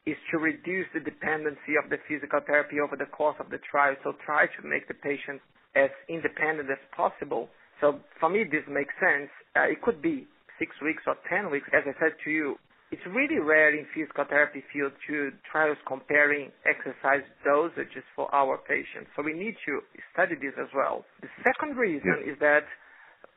is 0.07 0.17
to 0.31 0.39
reduce 0.39 0.87
the 0.95 1.01
dependency 1.01 1.77
of 1.83 1.91
the 1.91 1.99
physical 2.09 2.41
therapy 2.47 2.81
over 2.81 2.97
the 2.97 3.07
course 3.07 3.37
of 3.39 3.51
the 3.51 3.59
trial. 3.71 3.95
So 4.03 4.15
try 4.25 4.47
to 4.47 4.61
make 4.67 4.89
the 4.89 4.95
patient 4.95 5.41
as 5.77 5.91
independent 6.09 6.71
as 6.71 6.81
possible. 6.97 7.49
So 7.81 8.01
for 8.19 8.29
me, 8.29 8.45
this 8.45 8.65
makes 8.69 8.95
sense. 9.01 9.31
Uh, 9.57 9.69
it 9.69 9.83
could 9.83 10.01
be 10.03 10.27
six 10.59 10.73
weeks 10.83 11.03
or 11.07 11.17
10 11.29 11.51
weeks. 11.51 11.69
As 11.73 11.85
I 11.87 11.93
said 12.01 12.17
to 12.25 12.31
you, 12.31 12.57
it's 12.91 13.03
really 13.07 13.39
rare 13.39 13.71
in 13.71 13.87
physical 13.95 14.25
therapy 14.29 14.65
field 14.73 14.93
to 15.07 15.31
trials 15.51 15.79
comparing 15.87 16.51
exercise 16.67 17.23
dosages 17.47 18.03
for 18.17 18.27
our 18.35 18.59
patients. 18.67 19.15
So 19.15 19.23
we 19.23 19.33
need 19.33 19.55
to 19.67 19.81
study 20.13 20.35
this 20.35 20.55
as 20.59 20.67
well. 20.75 21.05
The 21.23 21.31
second 21.47 21.77
reason 21.79 22.27
is 22.27 22.37
that 22.41 22.67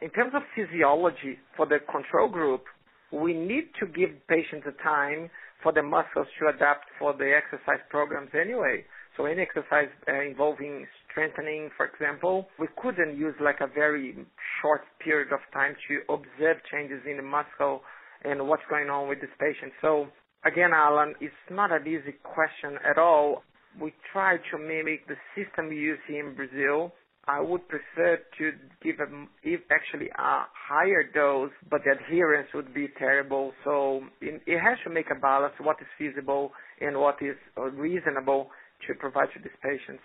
in 0.02 0.10
terms 0.10 0.34
of 0.34 0.42
physiology 0.58 1.38
for 1.56 1.68
the 1.68 1.78
control 1.92 2.30
group, 2.30 2.66
we 3.14 3.34
need 3.34 3.70
to 3.80 3.86
give 3.86 4.10
patients 4.28 4.66
a 4.66 4.84
time 4.84 5.30
for 5.62 5.72
the 5.72 5.84
muscles 5.84 6.28
to 6.40 6.50
adapt 6.50 6.86
for 6.98 7.14
the 7.14 7.32
exercise 7.32 7.80
programs 7.90 8.30
anyway. 8.34 8.84
So 9.16 9.26
any 9.26 9.42
exercise 9.42 9.94
uh, 10.10 10.22
involving 10.22 10.88
strengthening, 11.10 11.70
for 11.78 11.86
example, 11.86 12.48
we 12.60 12.68
couldn't 12.82 13.16
use 13.16 13.36
like 13.40 13.62
a 13.62 13.68
very 13.68 14.16
short 14.62 14.82
period 15.00 15.32
of 15.32 15.40
time 15.54 15.76
to 15.88 16.14
observe 16.14 16.58
changes 16.72 17.02
in 17.10 17.18
the 17.18 17.24
muscle 17.24 17.82
and 18.26 18.48
what's 18.48 18.64
going 18.70 18.90
on 18.90 19.08
with 19.08 19.22
this 19.22 19.30
patient. 19.40 19.72
So 19.82 20.08
again, 20.44 20.72
Alan, 20.74 21.14
it's 21.22 21.34
not 21.52 21.72
an 21.72 21.86
easy 21.88 22.16
question 22.24 22.80
at 22.90 22.98
all. 22.98 23.44
We 23.80 23.94
try 24.12 24.38
to 24.38 24.58
mimic 24.58 25.08
the 25.08 25.16
system 25.36 25.70
we 25.70 25.78
use 25.78 26.00
here 26.08 26.28
in 26.28 26.36
Brazil. 26.36 26.92
I 27.26 27.40
would 27.40 27.68
prefer 27.70 28.20
to 28.38 28.52
give 28.84 29.00
a, 29.00 29.08
if 29.44 29.62
actually 29.72 30.10
a 30.10 30.44
higher 30.52 31.04
dose, 31.14 31.52
but 31.70 31.82
the 31.86 31.92
adherence 31.92 32.50
would 32.54 32.74
be 32.74 32.88
terrible. 33.00 33.54
So 33.64 34.02
it, 34.20 34.42
it 34.46 34.60
has 34.60 34.78
to 34.84 34.90
make 34.90 35.06
a 35.10 35.20
balance 35.20 35.54
what 35.62 35.78
is 35.80 35.88
feasible 35.98 36.52
and 36.82 36.98
what 37.00 37.16
is 37.22 37.38
uh, 37.58 37.72
reasonable 37.72 38.50
to 38.88 38.94
provide 38.96 39.30
to 39.36 39.40
these 39.40 39.56
patients. 39.64 40.04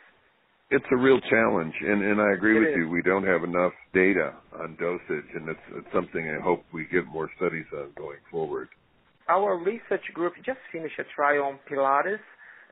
It's 0.71 0.85
a 0.93 0.97
real 0.97 1.19
challenge, 1.31 1.73
and, 1.81 2.05
and 2.05 2.21
I 2.21 2.35
agree 2.35 2.57
It 2.57 2.61
with 2.61 2.69
is. 2.69 2.75
you. 2.77 2.89
We 2.91 3.03
don't 3.03 3.25
have 3.25 3.43
enough 3.43 3.73
data 3.95 4.35
on 4.61 4.77
dosage, 4.79 5.31
and 5.35 5.49
it's, 5.49 5.67
it's 5.75 5.89
something 5.95 6.29
I 6.29 6.45
hope 6.45 6.63
we 6.73 6.87
get 6.93 7.07
more 7.07 7.31
studies 7.37 7.65
on 7.73 7.89
going 7.97 8.19
forward. 8.31 8.69
Our 9.29 9.59
research 9.59 10.05
group 10.15 10.35
just 10.45 10.59
finished 10.71 10.99
a 10.99 11.05
trial 11.17 11.45
on 11.45 11.59
Pilates, 11.69 12.21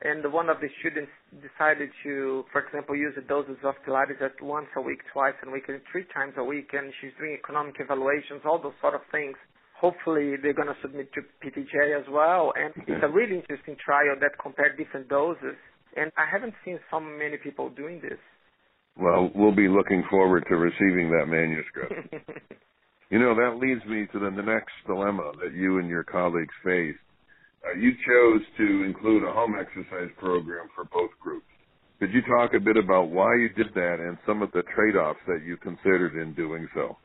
and 0.01 0.21
one 0.31 0.49
of 0.49 0.61
the 0.61 0.69
students 0.79 1.11
decided 1.41 1.89
to, 2.03 2.45
for 2.51 2.61
example, 2.61 2.95
use 2.95 3.13
the 3.15 3.25
doses 3.25 3.57
of 3.63 3.73
Pilates 3.87 4.21
at 4.21 4.39
once 4.41 4.67
a 4.77 4.81
week, 4.81 4.99
twice 5.11 5.33
a 5.45 5.49
week, 5.49 5.65
and 5.67 5.81
three 5.91 6.05
times 6.13 6.33
a 6.37 6.43
week, 6.43 6.69
and 6.73 6.93
she's 7.01 7.11
doing 7.17 7.33
economic 7.33 7.75
evaluations, 7.79 8.41
all 8.45 8.61
those 8.61 8.77
sort 8.81 8.93
of 8.93 9.01
things. 9.11 9.35
Hopefully, 9.79 10.35
they're 10.41 10.53
going 10.53 10.69
to 10.69 10.77
submit 10.81 11.09
to 11.13 11.21
PTJ 11.41 11.97
as 11.97 12.05
well, 12.09 12.53
and 12.55 12.73
it's 12.87 13.03
a 13.03 13.09
really 13.09 13.37
interesting 13.37 13.75
trial 13.83 14.15
that 14.21 14.37
compared 14.41 14.77
different 14.77 15.07
doses, 15.09 15.57
and 15.95 16.11
I 16.17 16.25
haven't 16.29 16.53
seen 16.65 16.79
so 16.89 16.99
many 16.99 17.37
people 17.37 17.69
doing 17.69 18.01
this. 18.01 18.19
Well, 18.97 19.29
we'll 19.35 19.55
be 19.55 19.67
looking 19.67 20.03
forward 20.09 20.45
to 20.49 20.55
receiving 20.55 21.11
that 21.11 21.27
manuscript. 21.27 22.13
You 23.09 23.19
know, 23.19 23.35
that 23.35 23.57
leads 23.59 23.85
me 23.85 24.05
to 24.11 24.19
the, 24.19 24.29
the 24.35 24.43
next 24.43 24.73
dilemma 24.85 25.31
that 25.41 25.53
you 25.53 25.79
and 25.79 25.87
your 25.87 26.03
colleagues 26.03 26.53
faced. 26.63 26.99
Uh, 27.67 27.77
you 27.77 27.91
chose 28.05 28.41
to 28.57 28.83
include 28.83 29.23
a 29.23 29.31
home 29.31 29.55
exercise 29.59 30.09
program 30.17 30.67
for 30.75 30.85
both 30.85 31.11
groups. 31.19 31.45
Could 31.99 32.13
you 32.13 32.21
talk 32.21 32.53
a 32.53 32.59
bit 32.59 32.77
about 32.77 33.09
why 33.09 33.35
you 33.35 33.49
did 33.49 33.73
that 33.73 33.97
and 33.99 34.17
some 34.25 34.41
of 34.41 34.51
the 34.51 34.61
trade-offs 34.75 35.19
that 35.27 35.41
you 35.45 35.57
considered 35.57 36.15
in 36.21 36.33
doing 36.33 36.67
so? 36.75 36.97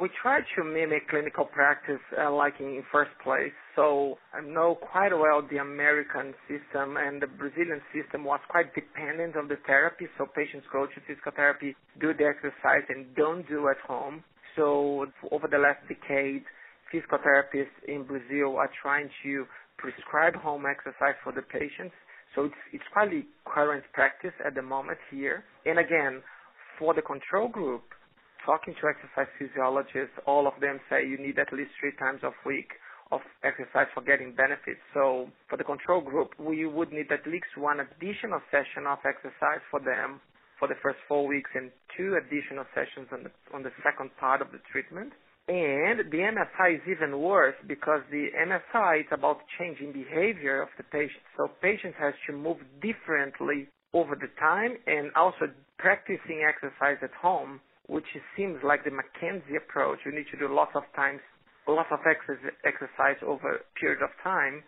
We 0.00 0.08
tried 0.22 0.44
to 0.56 0.64
mimic 0.64 1.08
clinical 1.10 1.44
practice 1.44 2.00
uh, 2.18 2.32
like 2.32 2.54
in 2.60 2.82
first 2.90 3.10
place. 3.22 3.52
So 3.74 4.16
I 4.32 4.40
know 4.40 4.78
quite 4.80 5.12
well 5.12 5.42
the 5.42 5.58
American 5.58 6.34
system 6.46 6.96
and 6.96 7.20
the 7.20 7.26
Brazilian 7.26 7.82
system 7.92 8.24
was 8.24 8.40
quite 8.48 8.74
dependent 8.74 9.36
on 9.36 9.48
the 9.48 9.56
therapy. 9.66 10.06
So 10.16 10.24
patients 10.24 10.66
go 10.72 10.86
to 10.86 11.00
physical 11.06 11.32
therapy, 11.34 11.76
do 12.00 12.14
the 12.14 12.24
exercise 12.24 12.86
and 12.88 13.14
don't 13.16 13.46
do 13.48 13.68
at 13.68 13.76
home. 13.86 14.22
So 14.56 15.06
over 15.30 15.48
the 15.50 15.58
last 15.58 15.82
decade, 15.88 16.44
physical 16.90 17.18
therapists 17.18 17.76
in 17.86 18.04
Brazil 18.04 18.56
are 18.56 18.70
trying 18.80 19.10
to 19.24 19.46
prescribe 19.78 20.34
home 20.36 20.66
exercise 20.66 21.16
for 21.24 21.32
the 21.32 21.42
patients. 21.42 21.94
So 22.34 22.44
it's, 22.44 22.62
it's 22.72 22.88
quite 22.92 23.12
a 23.14 23.22
current 23.48 23.84
practice 23.94 24.34
at 24.44 24.54
the 24.54 24.62
moment 24.62 24.98
here. 25.10 25.44
And 25.64 25.78
again, 25.78 26.22
for 26.78 26.94
the 26.94 27.02
control 27.02 27.48
group, 27.48 27.82
talking 28.44 28.74
to 28.80 28.84
exercise 28.86 29.30
physiologists, 29.38 30.14
all 30.26 30.46
of 30.46 30.54
them 30.60 30.78
say 30.90 31.06
you 31.06 31.18
need 31.18 31.38
at 31.38 31.52
least 31.52 31.70
three 31.80 31.92
times 31.98 32.20
a 32.22 32.30
week 32.46 32.68
of 33.10 33.20
exercise 33.42 33.88
for 33.94 34.02
getting 34.04 34.36
benefits. 34.36 34.80
So 34.92 35.28
for 35.48 35.56
the 35.56 35.64
control 35.64 36.00
group, 36.00 36.36
we 36.38 36.66
would 36.66 36.92
need 36.92 37.10
at 37.10 37.24
least 37.24 37.48
one 37.56 37.80
additional 37.80 38.40
session 38.52 38.84
of 38.86 38.98
exercise 39.04 39.64
for 39.70 39.80
them 39.80 40.20
for 40.58 40.68
the 40.68 40.76
first 40.82 40.98
four 41.08 41.26
weeks 41.26 41.48
and 41.54 41.70
two 41.96 42.18
additional 42.20 42.66
sessions 42.74 43.08
on 43.12 43.24
the, 43.24 43.32
on 43.54 43.62
the 43.62 43.72
second 43.80 44.10
part 44.20 44.42
of 44.42 44.52
the 44.52 44.60
treatment. 44.70 45.12
And 45.48 46.00
the 46.12 46.18
MSI 46.18 46.74
is 46.76 46.82
even 46.86 47.20
worse 47.20 47.54
because 47.66 48.02
the 48.10 48.28
MSI 48.36 49.00
is 49.00 49.06
about 49.10 49.38
changing 49.58 49.92
behavior 49.92 50.60
of 50.60 50.68
the 50.76 50.84
patient. 50.84 51.24
So 51.38 51.48
patients 51.62 51.96
has 51.98 52.12
to 52.26 52.34
move 52.34 52.58
differently 52.82 53.66
over 53.94 54.14
the 54.14 54.28
time 54.38 54.76
and 54.86 55.10
also 55.16 55.48
practicing 55.78 56.44
exercise 56.46 56.98
at 57.02 57.12
home, 57.20 57.60
which 57.86 58.04
seems 58.36 58.58
like 58.62 58.84
the 58.84 58.90
McKenzie 58.90 59.56
approach. 59.56 60.00
You 60.04 60.12
need 60.12 60.26
to 60.32 60.38
do 60.38 60.54
lots 60.54 60.72
of 60.74 60.82
times, 60.94 61.20
lots 61.66 61.88
of 61.90 62.00
exercise 62.04 63.16
over 63.26 63.56
a 63.56 63.80
period 63.80 64.02
of 64.02 64.10
time. 64.22 64.62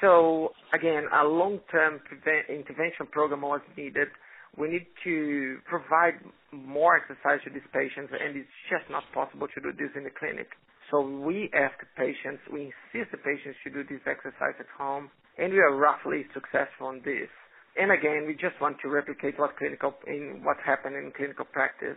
So 0.00 0.52
again, 0.72 1.04
a 1.12 1.24
long-term 1.24 2.00
intervention 2.48 3.06
program 3.12 3.42
was 3.42 3.60
needed. 3.76 4.08
We 4.56 4.68
need 4.68 4.86
to 5.04 5.58
provide 5.64 6.20
more 6.52 6.96
exercise 6.96 7.40
to 7.44 7.50
these 7.50 7.64
patients, 7.72 8.12
and 8.12 8.36
it's 8.36 8.58
just 8.68 8.84
not 8.90 9.04
possible 9.14 9.48
to 9.48 9.60
do 9.60 9.72
this 9.72 9.88
in 9.96 10.04
the 10.04 10.12
clinic. 10.12 10.48
So 10.90 11.00
we 11.00 11.48
ask 11.56 11.72
patients, 11.96 12.44
we 12.52 12.68
insist 12.68 13.16
the 13.16 13.22
patients 13.24 13.56
to 13.64 13.70
do 13.72 13.80
this 13.88 14.04
exercise 14.04 14.52
at 14.60 14.68
home, 14.76 15.08
and 15.38 15.52
we 15.52 15.58
are 15.58 15.74
roughly 15.74 16.26
successful 16.34 16.90
in 16.90 17.00
this. 17.00 17.32
And 17.80 17.90
again, 17.90 18.28
we 18.28 18.34
just 18.34 18.60
want 18.60 18.76
to 18.84 18.88
replicate 18.92 19.38
what 19.38 19.56
clinical 19.56 19.94
in 20.06 20.44
what 20.44 20.58
happened 20.60 20.96
in 20.96 21.12
clinical 21.16 21.46
practice. 21.46 21.96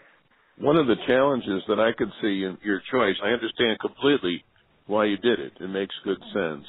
One 0.58 0.78
of 0.78 0.88
the 0.88 0.96
challenges 1.06 1.64
that 1.68 1.84
I 1.84 1.92
could 1.92 2.08
see 2.22 2.48
in 2.48 2.58
your 2.64 2.80
choice, 2.90 3.20
I 3.22 3.36
understand 3.36 3.76
completely 3.84 4.46
why 4.88 5.06
you 5.12 5.18
did 5.18 5.40
it. 5.40 5.52
It 5.60 5.68
makes 5.68 5.94
good 6.06 6.22
sense. 6.32 6.64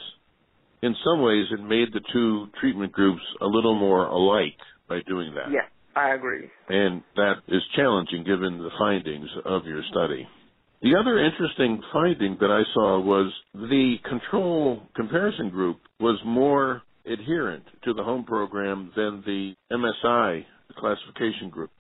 In 0.83 0.97
some 1.05 1.23
ways, 1.23 1.47
it 1.53 1.63
made 1.63 1.95
the 1.95 2.03
two 2.13 2.49
treatment 2.61 2.91
groups 2.91 3.23
a 3.41 3.47
little 3.47 3.79
more 3.79 4.07
alike 4.07 4.59
by 4.89 5.01
doing 5.07 5.35
that. 5.35 5.51
Yes, 5.53 5.65
I 5.95 6.15
agree. 6.15 6.49
And 6.69 7.03
that 7.17 7.35
is 7.49 7.63
challenging 7.75 8.25
given 8.25 8.59
the 8.59 8.71
findings 8.79 9.29
of 9.45 9.67
your 9.67 9.83
study. 9.91 10.27
The 10.83 10.95
other 10.95 11.19
interesting 11.19 11.83
finding 11.93 12.37
that 12.41 12.51
I 12.51 12.63
saw 12.75 13.01
was 13.01 13.33
the 13.55 13.97
control 14.09 14.83
comparison 14.95 15.51
group 15.51 15.79
was 15.99 16.21
more 16.25 16.83
adherent 17.07 17.65
to 17.85 17.95
the 17.95 18.03
home 18.03 18.25
program 18.25 18.93
than 18.95 19.23
the 19.25 19.55
MSI 19.73 20.45
classification 20.79 21.49
group. 21.51 21.71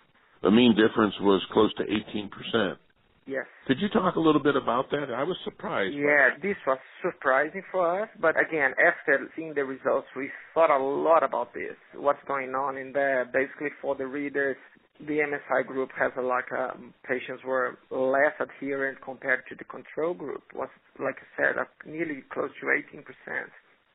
The 0.42 0.50
mean 0.50 0.74
difference 0.76 1.14
was 1.20 1.42
close 1.52 1.72
to 1.74 1.84
18%. 1.84 2.76
Yes. 3.26 3.46
Could 3.66 3.80
you 3.80 3.88
talk 3.88 4.14
a 4.14 4.20
little 4.20 4.42
bit 4.42 4.54
about 4.54 4.90
that? 4.90 5.10
I 5.10 5.24
was 5.24 5.36
surprised. 5.44 5.94
Yeah, 5.94 6.38
this 6.40 6.56
was 6.64 6.78
surprising 7.02 7.62
for 7.72 8.02
us, 8.02 8.08
but 8.20 8.38
again, 8.38 8.70
after 8.78 9.28
seeing 9.34 9.52
the 9.52 9.64
results, 9.64 10.06
we 10.16 10.30
thought 10.54 10.70
a 10.70 10.78
lot 10.80 11.24
about 11.24 11.52
this. 11.52 11.74
What's 11.94 12.22
going 12.28 12.54
on 12.54 12.76
in 12.76 12.92
there? 12.92 13.24
Basically, 13.24 13.70
for 13.82 13.96
the 13.96 14.06
readers, 14.06 14.56
the 15.00 15.18
MSI 15.26 15.66
group 15.66 15.90
has 15.98 16.12
a, 16.16 16.22
like 16.22 16.50
um, 16.52 16.94
patients 17.06 17.42
were 17.44 17.78
less 17.90 18.32
adherent 18.38 18.98
compared 19.04 19.42
to 19.48 19.56
the 19.56 19.64
control 19.64 20.14
group. 20.14 20.42
Was 20.54 20.68
like 21.00 21.16
I 21.16 21.26
said, 21.36 21.58
uh, 21.58 21.64
nearly 21.84 22.22
close 22.32 22.50
to 22.60 22.66
18%. 22.66 23.02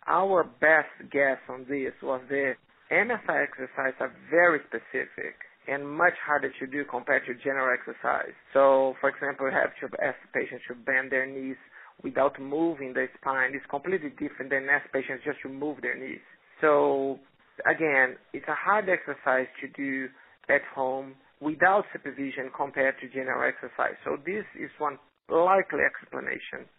Our 0.08 0.44
best 0.44 0.92
guess 1.12 1.38
on 1.48 1.66
this 1.70 1.94
was 2.04 2.22
the 2.30 2.54
MSI 2.92 3.44
exercise 3.48 3.94
are 4.02 4.14
very 4.30 4.60
specific 4.68 5.40
and 5.68 5.88
much 5.88 6.14
harder 6.26 6.52
to 6.60 6.68
do 6.68 6.84
compared 6.86 7.26
to 7.28 7.36
general 7.36 7.70
exercise. 7.74 8.34
So, 8.54 8.96
for 9.00 9.10
example, 9.10 9.48
you 9.48 9.54
have 9.54 9.74
to 9.82 10.04
ask 10.04 10.18
patients 10.34 10.64
to 10.68 10.76
bend 10.76 11.12
their 11.12 11.26
knees 11.26 11.58
without 12.04 12.40
moving 12.42 12.94
the 12.94 13.08
spine. 13.20 13.52
It's 13.54 13.66
completely 13.70 14.10
different 14.10 14.52
than 14.52 14.68
ask 14.70 14.92
patients 14.92 15.24
just 15.24 15.42
to 15.44 15.50
move 15.50 15.78
their 15.82 15.98
knees. 15.98 16.24
So, 16.60 17.20
again, 17.70 18.18
it's 18.34 18.48
a 18.48 18.56
hard 18.56 18.90
exercise 18.90 19.48
to 19.62 19.68
do 19.70 20.10
at 20.50 20.62
home 20.74 21.16
without 21.42 21.86
supervision 21.92 22.50
compared 22.56 22.96
to 23.02 23.10
general 23.10 23.48
exercise. 23.48 23.98
So 24.06 24.18
this 24.26 24.46
is 24.60 24.70
one 24.78 24.98
likely 25.30 25.82
explanation. 25.86 26.70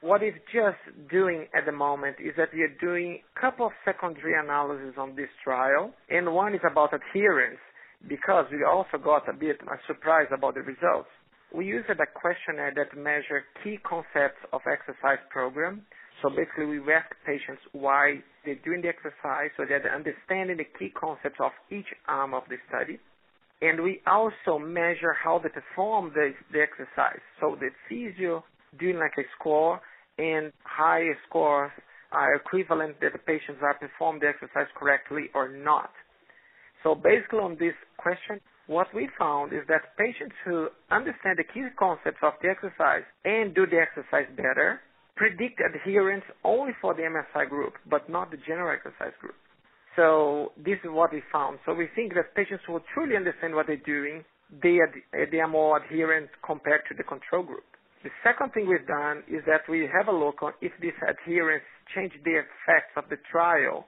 What 0.00 0.20
we're 0.20 0.38
just 0.52 0.78
doing 1.10 1.46
at 1.56 1.64
the 1.66 1.72
moment 1.72 2.16
is 2.20 2.34
that 2.36 2.52
we 2.52 2.62
are 2.62 2.76
doing 2.80 3.20
a 3.24 3.40
couple 3.40 3.66
of 3.66 3.72
secondary 3.84 4.38
analyses 4.38 4.94
on 4.98 5.16
this 5.16 5.30
trial, 5.42 5.94
and 6.10 6.34
one 6.34 6.54
is 6.54 6.60
about 6.70 6.92
adherence 6.92 7.58
because 8.08 8.46
we 8.50 8.64
also 8.64 8.98
got 9.02 9.28
a 9.28 9.32
bit 9.32 9.56
a 9.62 9.76
surprise 9.86 10.26
about 10.32 10.54
the 10.54 10.62
results. 10.62 11.08
We 11.54 11.66
used 11.66 11.88
a 11.88 11.94
questionnaire 12.14 12.72
that 12.74 12.96
measures 12.98 13.44
key 13.62 13.78
concepts 13.86 14.42
of 14.52 14.60
exercise 14.66 15.22
program. 15.30 15.82
So 16.22 16.30
basically, 16.30 16.66
we 16.66 16.92
asked 16.92 17.14
patients 17.24 17.62
why 17.72 18.22
they're 18.44 18.58
doing 18.64 18.82
the 18.82 18.88
exercise 18.88 19.50
so 19.56 19.64
that 19.68 19.82
they're 19.82 19.94
understanding 19.94 20.56
the 20.56 20.66
key 20.78 20.90
concepts 20.98 21.38
of 21.38 21.52
each 21.70 21.86
arm 22.08 22.34
of 22.34 22.42
the 22.48 22.56
study. 22.68 22.98
And 23.62 23.82
we 23.82 24.00
also 24.06 24.58
measure 24.58 25.14
how 25.14 25.38
they 25.38 25.48
perform 25.48 26.10
the, 26.14 26.32
the 26.52 26.60
exercise. 26.60 27.22
So 27.40 27.56
the 27.58 27.70
physio 27.88 28.44
doing 28.78 28.96
like 28.98 29.14
a 29.18 29.26
score 29.38 29.80
and 30.18 30.52
high 30.64 31.06
scores 31.28 31.70
are 32.12 32.34
equivalent 32.34 33.00
that 33.00 33.12
the 33.12 33.18
patients 33.18 33.58
are 33.62 33.74
performing 33.74 34.20
the 34.22 34.28
exercise 34.28 34.70
correctly 34.78 35.30
or 35.34 35.48
not. 35.48 35.90
So 36.84 36.94
basically 36.94 37.40
on 37.40 37.56
this 37.58 37.74
question, 37.96 38.38
what 38.68 38.86
we 38.94 39.08
found 39.18 39.52
is 39.52 39.60
that 39.68 39.96
patients 39.98 40.36
who 40.44 40.68
understand 40.90 41.38
the 41.40 41.44
key 41.44 41.64
concepts 41.78 42.20
of 42.22 42.34
the 42.40 42.48
exercise 42.48 43.02
and 43.24 43.54
do 43.54 43.66
the 43.66 43.80
exercise 43.80 44.28
better 44.36 44.80
predict 45.16 45.60
adherence 45.60 46.24
only 46.44 46.72
for 46.80 46.94
the 46.94 47.02
MSI 47.02 47.48
group, 47.48 47.74
but 47.88 48.08
not 48.08 48.30
the 48.30 48.36
general 48.46 48.74
exercise 48.74 49.12
group. 49.20 49.34
So 49.96 50.52
this 50.56 50.78
is 50.82 50.90
what 50.90 51.12
we 51.12 51.22
found. 51.32 51.58
So 51.64 51.72
we 51.72 51.88
think 51.94 52.14
that 52.14 52.34
patients 52.34 52.64
who 52.66 52.80
truly 52.92 53.16
understand 53.16 53.54
what 53.54 53.66
they're 53.66 53.86
doing, 53.86 54.24
they 54.62 54.78
are, 54.82 54.92
they 55.30 55.38
are 55.38 55.48
more 55.48 55.78
adherent 55.82 56.30
compared 56.44 56.82
to 56.88 56.94
the 56.96 57.04
control 57.04 57.44
group. 57.44 57.64
The 58.02 58.10
second 58.22 58.52
thing 58.52 58.68
we've 58.68 58.86
done 58.86 59.22
is 59.28 59.40
that 59.46 59.62
we 59.68 59.88
have 59.88 60.08
a 60.12 60.16
look 60.16 60.42
on 60.42 60.52
if 60.60 60.72
this 60.82 60.92
adherence 61.00 61.64
changed 61.94 62.16
the 62.24 62.42
effects 62.42 62.92
of 62.96 63.04
the 63.08 63.16
trial, 63.30 63.86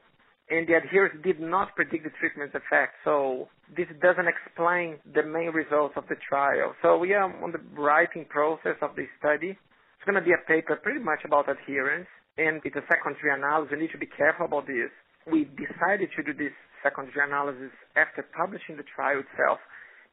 and 0.48 0.66
the 0.68 0.74
adherence 0.74 1.14
did 1.24 1.40
not 1.40 1.74
predict 1.74 2.04
the 2.04 2.14
treatment 2.20 2.54
effect. 2.54 2.94
So 3.04 3.48
this 3.74 3.86
doesn't 4.00 4.28
explain 4.28 4.98
the 5.14 5.22
main 5.22 5.50
results 5.50 5.94
of 5.96 6.04
the 6.08 6.16
trial. 6.22 6.74
So 6.82 6.98
we 6.98 7.14
are 7.14 7.26
on 7.42 7.52
the 7.52 7.62
writing 7.74 8.24
process 8.28 8.76
of 8.80 8.94
the 8.94 9.06
study, 9.18 9.58
it's 10.06 10.06
going 10.06 10.22
to 10.22 10.22
be 10.22 10.38
a 10.38 10.46
paper 10.46 10.78
pretty 10.78 11.02
much 11.02 11.26
about 11.26 11.50
adherence, 11.50 12.06
and 12.38 12.62
it's 12.62 12.76
a 12.76 12.86
secondary 12.86 13.34
analysis. 13.34 13.74
We 13.74 13.82
need 13.82 13.90
to 13.90 13.98
be 13.98 14.06
careful 14.06 14.46
about 14.46 14.70
this. 14.70 14.86
We 15.26 15.50
decided 15.58 16.14
to 16.14 16.22
do 16.22 16.30
this 16.30 16.54
secondary 16.78 17.26
analysis 17.26 17.74
after 17.98 18.22
publishing 18.30 18.78
the 18.78 18.86
trial 18.86 19.18
itself 19.18 19.58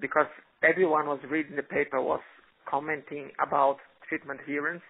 because 0.02 0.26
everyone 0.66 1.06
was 1.06 1.20
reading 1.30 1.56
the 1.56 1.62
paper 1.62 2.02
was 2.02 2.26
commenting 2.66 3.30
about 3.38 3.78
treatment 4.10 4.42
adherence. 4.42 4.82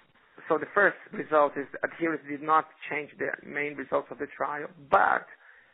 So 0.50 0.58
the 0.58 0.70
first 0.74 0.98
result 1.12 1.54
is 1.56 1.68
adherence 1.84 2.22
did 2.28 2.42
not 2.42 2.66
change 2.90 3.12
the 3.18 3.30
main 3.46 3.76
results 3.76 4.08
of 4.12 4.18
the 4.18 4.28
trial, 4.36 4.68
but 4.90 5.26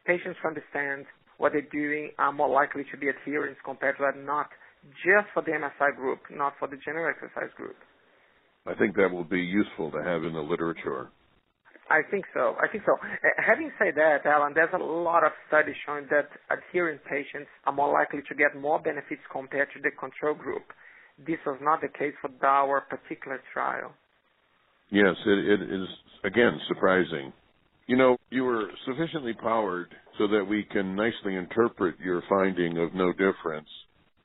patients 0.06 0.38
who 0.42 0.50
understand 0.50 1.06
what 1.38 1.54
they're 1.54 1.72
doing 1.72 2.12
are 2.20 2.32
more 2.32 2.50
likely 2.50 2.84
to 2.92 2.98
be 2.98 3.08
adherents 3.10 3.60
compared 3.64 3.98
to 3.98 4.12
not 4.20 4.50
just 5.04 5.28
for 5.34 5.42
the 5.42 5.52
MSI 5.52 5.96
group, 5.96 6.20
not 6.30 6.54
for 6.60 6.68
the 6.68 6.78
general 6.84 7.10
exercise 7.10 7.52
group. 7.56 7.76
I 8.68 8.76
think 8.76 8.96
that 8.96 9.10
will 9.12 9.24
be 9.24 9.40
useful 9.40 9.92
to 9.92 10.04
have 10.04 10.24
in 10.24 10.34
the 10.34 10.44
literature. 10.44 11.10
I 11.90 12.02
think 12.12 12.26
so. 12.36 12.54
I 12.62 12.68
think 12.68 12.84
so. 12.86 12.94
Uh, 13.02 13.28
having 13.42 13.72
said 13.80 13.96
that, 13.96 14.22
Alan, 14.26 14.54
there's 14.54 14.74
a 14.74 14.84
lot 14.84 15.24
of 15.26 15.32
studies 15.48 15.76
showing 15.86 16.06
that 16.12 16.30
adherent 16.54 17.02
patients 17.06 17.50
are 17.66 17.74
more 17.74 17.92
likely 17.92 18.22
to 18.30 18.36
get 18.36 18.54
more 18.56 18.78
benefits 18.78 19.22
compared 19.32 19.70
to 19.74 19.82
the 19.82 19.90
control 19.98 20.36
group. 20.36 20.70
This 21.18 21.40
was 21.48 21.58
not 21.62 21.82
the 21.82 21.90
case 21.90 22.14
for 22.22 22.30
our 22.46 22.82
particular 22.82 23.42
trial. 23.52 23.92
Yes, 24.92 25.16
it, 25.26 25.62
it 25.62 25.62
is, 25.62 25.88
again, 26.24 26.60
surprising. 26.68 27.32
You 27.88 27.98
know, 27.98 28.18
you 28.30 28.44
were 28.44 28.70
sufficiently 28.86 29.34
powered 29.34 29.94
so 30.18 30.28
that 30.28 30.46
we 30.46 30.64
can 30.64 30.96
nicely 30.96 31.36
interpret 31.36 32.00
your 32.00 32.24
finding 32.30 32.78
of 32.78 32.94
no 32.94 33.12
difference 33.12 33.68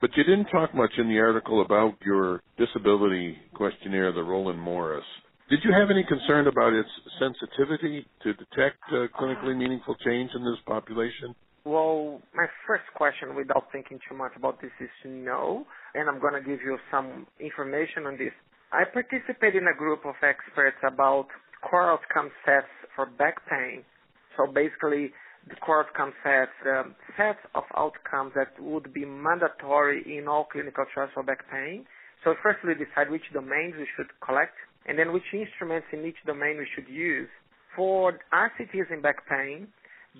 but 0.05 0.15
you 0.15 0.23
didn't 0.23 0.51
talk 0.51 0.73
much 0.75 0.91
in 0.99 1.07
the 1.07 1.17
article 1.17 1.61
about 1.61 1.95
your 2.05 2.41
disability 2.59 3.37
questionnaire, 3.55 4.11
the 4.11 4.21
Roland 4.21 4.59
Morris. 4.59 5.03
Did 5.49 5.59
you 5.63 5.71
have 5.73 5.89
any 5.89 6.03
concern 6.03 6.45
about 6.45 6.73
its 6.73 6.89
sensitivity 7.19 8.05
to 8.21 8.33
detect 8.33 8.77
uh, 8.91 9.07
clinically 9.19 9.57
meaningful 9.57 9.95
change 10.05 10.29
in 10.35 10.43
this 10.43 10.59
population? 10.67 11.33
Well, 11.65 12.21
my 12.35 12.45
first 12.67 12.83
question, 12.95 13.35
without 13.35 13.71
thinking 13.71 13.99
too 14.07 14.15
much 14.15 14.33
about 14.35 14.61
this, 14.61 14.69
is 14.79 14.89
no. 15.05 15.65
And 15.95 16.07
I'm 16.09 16.19
going 16.19 16.33
to 16.33 16.47
give 16.47 16.59
you 16.61 16.77
some 16.91 17.25
information 17.39 18.05
on 18.05 18.15
this. 18.17 18.33
I 18.75 18.83
participated 18.83 19.63
in 19.63 19.69
a 19.71 19.77
group 19.77 20.03
of 20.03 20.15
experts 20.21 20.75
about 20.83 21.27
core 21.63 21.91
outcome 21.95 22.29
sets 22.43 22.67
for 22.93 23.05
back 23.05 23.39
pain. 23.49 23.85
So 24.35 24.51
basically, 24.51 25.15
the 25.47 25.55
core 25.63 25.87
outcome 25.87 26.11
sets, 26.21 26.51
the 26.61 26.83
set 27.15 27.37
of 27.55 27.63
outcomes 27.77 28.33
that 28.35 28.51
would 28.59 28.93
be 28.93 29.05
mandatory 29.05 30.03
in 30.03 30.27
all 30.27 30.43
clinical 30.51 30.83
trials 30.93 31.11
for 31.13 31.23
back 31.23 31.49
pain. 31.49 31.85
So 32.25 32.35
first 32.43 32.59
we 32.67 32.73
decide 32.75 33.09
which 33.09 33.23
domains 33.31 33.75
we 33.79 33.87
should 33.95 34.11
collect 34.19 34.59
and 34.85 34.99
then 34.99 35.13
which 35.13 35.31
instruments 35.31 35.87
in 35.93 36.03
each 36.03 36.19
domain 36.25 36.57
we 36.57 36.67
should 36.75 36.91
use. 36.91 37.29
For 37.77 38.19
RCTs 38.33 38.91
in 38.91 38.99
back 38.99 39.23
pain, 39.29 39.69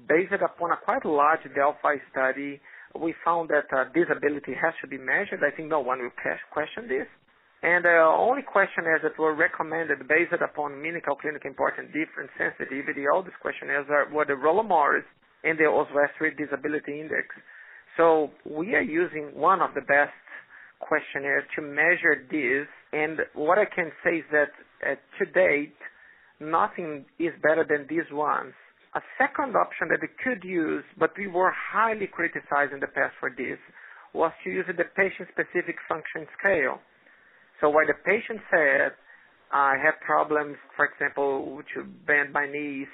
based 0.08 0.32
upon 0.32 0.72
a 0.72 0.78
quite 0.78 1.04
large 1.04 1.44
Delphi 1.54 1.98
study, 2.10 2.62
we 2.98 3.14
found 3.26 3.50
that 3.50 3.68
uh, 3.76 3.92
disability 3.92 4.56
has 4.56 4.72
to 4.80 4.88
be 4.88 4.98
measured. 4.98 5.44
I 5.44 5.54
think 5.54 5.68
no 5.68 5.82
one 5.82 6.00
will 6.00 6.16
question 6.54 6.88
this. 6.88 7.08
And 7.66 7.82
the 7.84 7.98
uh, 7.98 8.14
only 8.14 8.44
questionnaires 8.46 9.02
that 9.02 9.18
were 9.18 9.34
recommended 9.34 9.98
based 10.08 10.38
upon 10.38 10.78
clinical 10.86 11.16
clinical 11.18 11.50
important 11.50 11.90
difference 11.90 12.30
sensitivity, 12.38 13.10
all 13.10 13.24
these 13.24 13.42
questionnaires 13.42 13.88
are, 13.90 14.06
were 14.14 14.26
the 14.26 14.36
Roland 14.36 14.70
Morris 14.70 15.06
and 15.44 15.58
the 15.58 15.66
Oswestry 15.66 16.38
Disability 16.38 17.02
Index. 17.02 17.26
So 17.98 18.30
we 18.46 18.76
are 18.76 18.86
using 18.86 19.34
one 19.34 19.62
of 19.66 19.74
the 19.74 19.82
best 19.82 20.14
questionnaires 20.78 21.42
to 21.56 21.66
measure 21.66 22.22
this. 22.30 22.70
And 22.94 23.26
what 23.34 23.58
I 23.58 23.66
can 23.66 23.90
say 24.04 24.22
is 24.22 24.30
that 24.30 24.54
uh, 24.86 24.94
to 25.18 25.26
date, 25.34 25.74
nothing 26.40 27.06
is 27.18 27.34
better 27.42 27.66
than 27.68 27.88
these 27.90 28.06
ones. 28.12 28.54
A 28.94 29.02
second 29.18 29.56
option 29.58 29.90
that 29.90 30.06
we 30.06 30.10
could 30.22 30.46
use, 30.46 30.86
but 31.00 31.18
we 31.18 31.26
were 31.26 31.52
highly 31.52 32.06
criticized 32.06 32.74
in 32.78 32.80
the 32.80 32.94
past 32.94 33.18
for 33.20 33.34
this, 33.34 33.58
was 34.14 34.32
to 34.44 34.52
use 34.52 34.66
the 34.70 34.86
patient-specific 34.96 35.82
function 35.90 36.30
scale. 36.38 36.78
So 37.62 37.70
while 37.70 37.88
the 37.88 37.98
patient 38.06 38.42
said, 38.52 38.96
I 39.52 39.78
have 39.80 39.96
problems, 40.04 40.58
for 40.76 40.86
example, 40.86 41.62
to 41.76 41.84
bend 42.06 42.34
my 42.34 42.46
knees, 42.50 42.88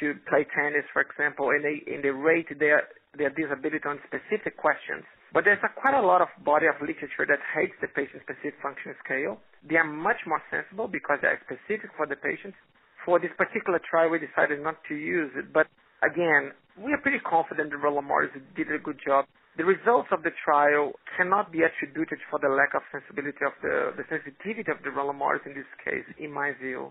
to 0.00 0.14
play 0.28 0.44
tennis, 0.52 0.84
for 0.92 1.00
example, 1.00 1.50
and 1.50 1.64
they, 1.64 1.80
and 1.86 2.02
they 2.02 2.10
rate 2.10 2.50
their, 2.58 2.90
their 3.16 3.30
disability 3.30 3.80
on 3.86 4.02
specific 4.04 4.58
questions. 4.58 5.06
But 5.32 5.46
there's 5.46 5.62
a, 5.62 5.70
quite 5.70 5.94
a 5.94 6.02
lot 6.04 6.20
of 6.22 6.28
body 6.44 6.66
of 6.66 6.78
literature 6.82 7.26
that 7.26 7.42
hates 7.54 7.74
the 7.80 7.88
patient-specific 7.90 8.54
function 8.62 8.94
scale. 9.02 9.38
They 9.66 9.76
are 9.78 9.86
much 9.86 10.22
more 10.26 10.42
sensible 10.50 10.86
because 10.86 11.18
they 11.22 11.30
are 11.30 11.40
specific 11.46 11.90
for 11.96 12.06
the 12.06 12.18
patients. 12.18 12.58
For 13.06 13.18
this 13.18 13.34
particular 13.36 13.80
trial, 13.82 14.10
we 14.10 14.18
decided 14.22 14.62
not 14.62 14.78
to 14.88 14.94
use 14.94 15.30
it. 15.34 15.52
But 15.52 15.66
again, 16.02 16.54
we 16.78 16.92
are 16.94 17.02
pretty 17.02 17.18
confident 17.22 17.70
that 17.70 17.78
Roland 17.78 18.06
Morris 18.06 18.30
did 18.54 18.70
a 18.70 18.78
good 18.78 18.98
job 19.02 19.26
the 19.56 19.64
results 19.64 20.08
of 20.10 20.22
the 20.22 20.30
trial 20.44 20.92
cannot 21.16 21.52
be 21.52 21.62
attributed 21.62 22.18
for 22.30 22.38
the 22.42 22.48
lack 22.48 22.74
of 22.74 22.82
sensibility 22.90 23.44
of 23.46 23.54
the, 23.62 23.94
the 23.96 24.04
sensitivity 24.10 24.70
of 24.70 24.82
the 24.82 24.90
Roland 24.90 25.18
Morris 25.18 25.42
in 25.46 25.54
this 25.54 25.68
case, 25.84 26.06
in 26.18 26.32
my 26.32 26.52
view. 26.60 26.90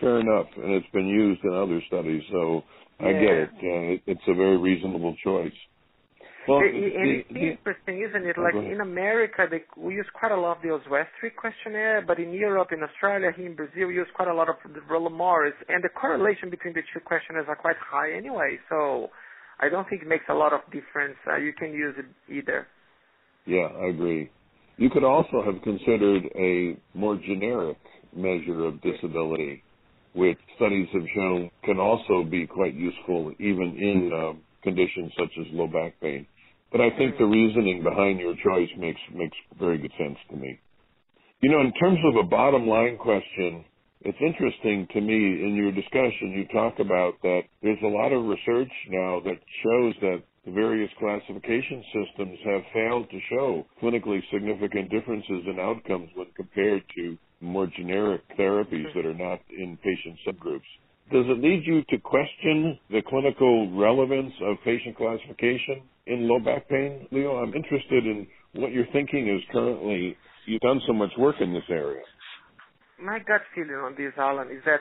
Fair 0.00 0.20
enough, 0.20 0.46
and 0.56 0.72
it's 0.74 0.90
been 0.92 1.06
used 1.06 1.40
in 1.44 1.54
other 1.54 1.80
studies, 1.86 2.22
so 2.30 2.62
I 3.00 3.10
yeah. 3.10 3.20
get 3.20 3.34
it. 3.46 3.50
Uh, 3.54 4.12
it's 4.12 4.26
a 4.28 4.34
very 4.34 4.58
reasonable 4.58 5.16
choice. 5.24 5.54
Well, 6.46 6.60
the, 6.60 6.68
it's 6.68 7.28
the, 7.32 7.56
interesting, 7.56 8.04
isn't 8.04 8.26
it? 8.28 8.36
Like 8.36 8.52
in 8.54 8.80
America, 8.82 9.46
they, 9.48 9.64
we 9.80 9.94
use 9.94 10.06
quite 10.12 10.32
a 10.32 10.36
lot 10.36 10.58
of 10.58 10.62
the 10.62 10.76
Oswestry 10.76 11.30
questionnaire, 11.32 12.04
but 12.06 12.18
in 12.18 12.32
Europe, 12.34 12.68
in 12.72 12.82
Australia, 12.82 13.32
here 13.34 13.46
in 13.46 13.56
Brazil, 13.56 13.88
we 13.88 13.94
use 13.94 14.08
quite 14.14 14.28
a 14.28 14.34
lot 14.34 14.50
of 14.50 14.56
the 14.68 14.80
Roland 14.90 15.16
Morris, 15.16 15.54
and 15.68 15.82
the 15.82 15.88
correlation 15.88 16.50
between 16.50 16.74
the 16.74 16.82
two 16.92 17.00
questionnaires 17.00 17.46
are 17.48 17.56
quite 17.56 17.76
high 17.80 18.12
anyway. 18.12 18.58
So 18.68 19.08
I 19.60 19.68
don't 19.68 19.88
think 19.88 20.02
it 20.02 20.08
makes 20.08 20.24
a 20.28 20.34
lot 20.34 20.52
of 20.52 20.60
difference. 20.72 21.16
Uh, 21.26 21.36
you 21.36 21.52
can 21.52 21.72
use 21.72 21.94
it 21.98 22.06
either. 22.32 22.66
Yeah, 23.46 23.68
I 23.80 23.86
agree. 23.88 24.30
You 24.76 24.90
could 24.90 25.04
also 25.04 25.42
have 25.44 25.62
considered 25.62 26.24
a 26.36 26.76
more 26.94 27.16
generic 27.16 27.78
measure 28.14 28.64
of 28.64 28.80
disability, 28.82 29.62
which 30.14 30.38
studies 30.56 30.88
have 30.92 31.06
shown 31.14 31.50
can 31.64 31.78
also 31.78 32.24
be 32.28 32.46
quite 32.46 32.74
useful 32.74 33.32
even 33.38 33.76
in 33.78 34.10
uh, 34.12 34.32
conditions 34.62 35.12
such 35.18 35.30
as 35.38 35.46
low 35.52 35.66
back 35.66 36.00
pain. 36.00 36.26
But 36.72 36.80
I 36.80 36.90
think 36.98 37.18
the 37.18 37.24
reasoning 37.24 37.84
behind 37.84 38.18
your 38.18 38.34
choice 38.44 38.70
makes 38.78 39.00
makes 39.14 39.36
very 39.58 39.78
good 39.78 39.92
sense 39.96 40.18
to 40.30 40.36
me. 40.36 40.58
You 41.40 41.50
know, 41.50 41.60
in 41.60 41.72
terms 41.74 41.98
of 42.04 42.16
a 42.16 42.28
bottom 42.28 42.66
line 42.66 42.96
question, 42.96 43.64
it's 44.04 44.18
interesting 44.20 44.86
to 44.92 45.00
me 45.00 45.16
in 45.16 45.54
your 45.56 45.72
discussion, 45.72 46.32
you 46.36 46.46
talk 46.52 46.78
about 46.78 47.14
that 47.22 47.42
there's 47.62 47.82
a 47.82 47.88
lot 47.88 48.12
of 48.12 48.24
research 48.24 48.70
now 48.90 49.20
that 49.24 49.40
shows 49.64 49.94
that 50.02 50.22
the 50.44 50.52
various 50.52 50.90
classification 50.98 51.82
systems 51.88 52.38
have 52.44 52.62
failed 52.74 53.08
to 53.10 53.18
show 53.30 53.66
clinically 53.82 54.20
significant 54.30 54.90
differences 54.90 55.44
in 55.46 55.58
outcomes 55.58 56.10
when 56.14 56.26
compared 56.36 56.82
to 56.94 57.16
more 57.40 57.66
generic 57.66 58.20
therapies 58.38 58.84
mm-hmm. 58.84 58.98
that 58.98 59.06
are 59.06 59.14
not 59.14 59.40
in 59.50 59.78
patient 59.78 60.18
subgroups. 60.26 60.68
Does 61.10 61.24
it 61.28 61.42
lead 61.42 61.62
you 61.64 61.82
to 61.88 61.98
question 61.98 62.78
the 62.90 63.02
clinical 63.08 63.70
relevance 63.74 64.32
of 64.42 64.56
patient 64.64 64.96
classification 64.96 65.82
in 66.06 66.28
low 66.28 66.40
back 66.40 66.68
pain, 66.68 67.06
Leo? 67.10 67.36
I'm 67.36 67.54
interested 67.54 68.04
in 68.06 68.26
what 68.54 68.72
your 68.72 68.86
thinking 68.92 69.28
is 69.28 69.42
currently. 69.50 70.16
You've 70.46 70.60
done 70.60 70.80
so 70.86 70.92
much 70.92 71.10
work 71.18 71.36
in 71.40 71.54
this 71.54 71.64
area 71.70 72.02
my 73.04 73.18
gut 73.20 73.42
feeling 73.54 73.76
on 73.76 73.94
this, 73.96 74.12
Alan, 74.16 74.48
is 74.48 74.64
that 74.64 74.80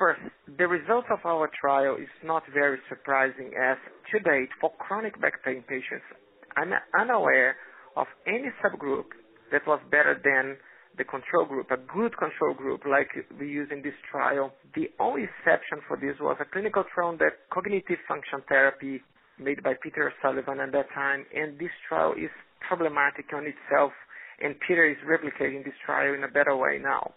First, 0.00 0.22
the 0.56 0.66
result 0.66 1.04
of 1.12 1.18
our 1.26 1.50
trial 1.60 1.96
is 2.00 2.08
not 2.24 2.42
very 2.54 2.78
surprising 2.88 3.52
as 3.52 3.76
to 4.10 4.18
date 4.20 4.48
for 4.58 4.72
chronic 4.78 5.20
back 5.20 5.44
pain 5.44 5.62
patients, 5.68 6.08
I'm 6.56 6.72
unaware 6.98 7.56
of 7.96 8.06
any 8.26 8.48
subgroup 8.64 9.12
that 9.52 9.60
was 9.66 9.78
better 9.90 10.16
than 10.24 10.56
the 10.96 11.04
control 11.04 11.44
group, 11.44 11.70
a 11.70 11.76
good 11.76 12.16
control 12.16 12.54
group 12.54 12.86
like 12.88 13.12
we 13.38 13.48
use 13.48 13.68
in 13.70 13.82
this 13.82 13.92
trial. 14.10 14.54
The 14.74 14.88
only 14.98 15.24
exception 15.24 15.84
for 15.86 15.98
this 15.98 16.16
was 16.18 16.38
a 16.40 16.48
clinical 16.50 16.84
trial 16.94 17.18
that 17.18 17.44
cognitive 17.52 18.00
function 18.08 18.40
therapy 18.48 19.02
made 19.38 19.62
by 19.62 19.74
Peter 19.82 20.10
Sullivan 20.22 20.60
at 20.60 20.72
that 20.72 20.88
time, 20.94 21.26
and 21.36 21.58
this 21.58 21.76
trial 21.86 22.14
is 22.16 22.30
problematic 22.66 23.26
on 23.36 23.44
itself, 23.44 23.92
and 24.40 24.56
Peter 24.66 24.88
is 24.88 24.96
replicating 25.04 25.62
this 25.62 25.76
trial 25.84 26.14
in 26.14 26.24
a 26.24 26.28
better 26.28 26.56
way 26.56 26.80
now. 26.80 27.12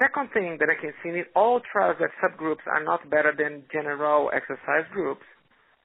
Second 0.00 0.30
thing 0.32 0.56
that 0.60 0.68
I 0.72 0.80
can 0.80 0.92
see 1.02 1.10
in 1.10 1.24
all 1.36 1.60
trials 1.60 1.96
that 2.00 2.10
subgroups 2.22 2.64
are 2.66 2.82
not 2.82 3.08
better 3.10 3.32
than 3.36 3.64
general 3.72 4.30
exercise 4.32 4.88
groups, 4.92 5.24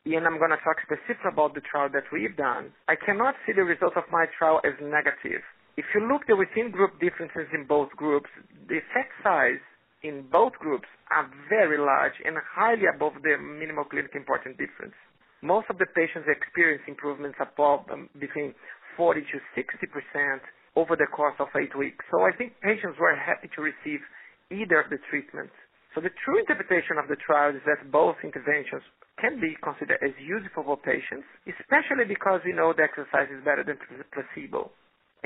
and 0.06 0.26
I'm 0.26 0.40
going 0.40 0.56
to 0.56 0.62
talk 0.64 0.80
specifically 0.82 1.32
about 1.32 1.54
the 1.54 1.62
trial 1.62 1.90
that 1.92 2.08
we've 2.12 2.36
done, 2.36 2.72
I 2.88 2.96
cannot 2.96 3.36
see 3.46 3.54
the 3.54 3.64
results 3.64 3.98
of 3.98 4.08
my 4.12 4.26
trial 4.38 4.62
as 4.64 4.74
negative. 4.82 5.44
If 5.76 5.86
you 5.94 6.08
look 6.08 6.24
at 6.24 6.28
the 6.32 6.40
within 6.40 6.72
group 6.72 7.00
differences 7.00 7.48
in 7.54 7.68
both 7.68 7.92
groups, 7.96 8.30
the 8.68 8.80
effect 8.80 9.12
size 9.24 9.62
in 10.04 10.26
both 10.32 10.54
groups 10.60 10.88
are 11.12 11.30
very 11.50 11.78
large 11.78 12.16
and 12.24 12.38
highly 12.40 12.88
above 12.88 13.14
the 13.24 13.36
minimal 13.38 13.84
clinically 13.84 14.16
important 14.16 14.58
difference. 14.58 14.96
Most 15.42 15.68
of 15.70 15.78
the 15.78 15.88
patients 15.96 16.28
experience 16.28 16.84
improvements 16.88 17.38
above 17.40 17.88
um, 17.92 18.10
between 18.20 18.56
40 18.98 19.22
to 19.22 19.38
60 19.56 19.88
percent 19.88 20.44
over 20.80 20.96
the 20.96 21.12
course 21.12 21.36
of 21.44 21.52
eight 21.60 21.76
weeks. 21.76 22.00
So 22.08 22.24
I 22.24 22.32
think 22.32 22.56
patients 22.64 22.96
were 22.96 23.12
happy 23.12 23.52
to 23.52 23.62
receive 23.62 24.00
either 24.48 24.80
of 24.80 24.88
the 24.88 25.04
treatments. 25.12 25.52
So 25.94 26.00
the 26.00 26.16
true 26.24 26.40
interpretation 26.40 26.96
of 26.96 27.12
the 27.12 27.20
trial 27.20 27.52
is 27.52 27.62
that 27.68 27.92
both 27.92 28.16
interventions 28.24 28.88
can 29.20 29.44
be 29.44 29.60
considered 29.60 30.00
as 30.00 30.16
useful 30.16 30.64
for 30.64 30.80
patients, 30.80 31.28
especially 31.44 32.08
because 32.08 32.40
we 32.48 32.56
know 32.56 32.72
the 32.72 32.88
exercise 32.88 33.28
is 33.28 33.44
better 33.44 33.68
than 33.68 33.76
placebo. 34.16 34.72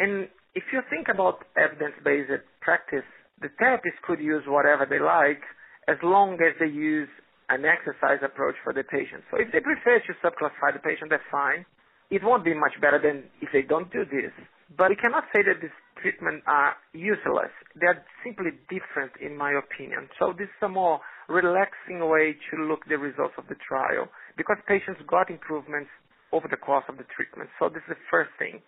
And 0.01 0.25
if 0.57 0.65
you 0.73 0.81
think 0.89 1.13
about 1.13 1.45
evidence-based 1.53 2.41
practice, 2.61 3.05
the 3.37 3.53
therapists 3.61 4.01
could 4.01 4.17
use 4.17 4.41
whatever 4.49 4.89
they 4.89 4.97
like 4.97 5.45
as 5.87 6.01
long 6.01 6.41
as 6.41 6.57
they 6.57 6.71
use 6.71 7.09
an 7.49 7.65
exercise 7.69 8.23
approach 8.25 8.55
for 8.63 8.73
the 8.73 8.81
patient. 8.81 9.21
So 9.29 9.37
if 9.37 9.51
they 9.53 9.59
prefer 9.59 10.01
to 10.01 10.13
subclassify 10.25 10.73
the 10.73 10.81
patient, 10.81 11.11
that's 11.13 11.27
fine. 11.29 11.65
It 12.09 12.23
won't 12.23 12.45
be 12.45 12.53
much 12.55 12.73
better 12.81 12.97
than 12.97 13.29
if 13.41 13.49
they 13.53 13.61
don't 13.61 13.91
do 13.91 14.05
this. 14.05 14.33
But 14.77 14.89
we 14.89 14.95
cannot 14.95 15.25
say 15.33 15.43
that 15.43 15.61
these 15.61 15.75
treatments 16.01 16.43
are 16.47 16.75
useless. 16.93 17.51
They 17.75 17.87
are 17.87 18.03
simply 18.23 18.51
different, 18.69 19.13
in 19.21 19.37
my 19.37 19.53
opinion. 19.53 20.09
So 20.19 20.33
this 20.33 20.47
is 20.47 20.61
a 20.63 20.69
more 20.69 20.99
relaxing 21.29 21.99
way 22.09 22.35
to 22.51 22.63
look 22.67 22.85
the 22.87 22.97
results 22.97 23.35
of 23.37 23.47
the 23.47 23.55
trial 23.67 24.07
because 24.37 24.57
patients 24.67 25.01
got 25.07 25.29
improvements 25.29 25.89
over 26.31 26.47
the 26.49 26.57
course 26.57 26.83
of 26.89 26.97
the 26.97 27.05
treatment. 27.15 27.49
So 27.59 27.69
this 27.69 27.83
is 27.87 27.95
the 27.95 28.07
first 28.09 28.31
thing. 28.39 28.61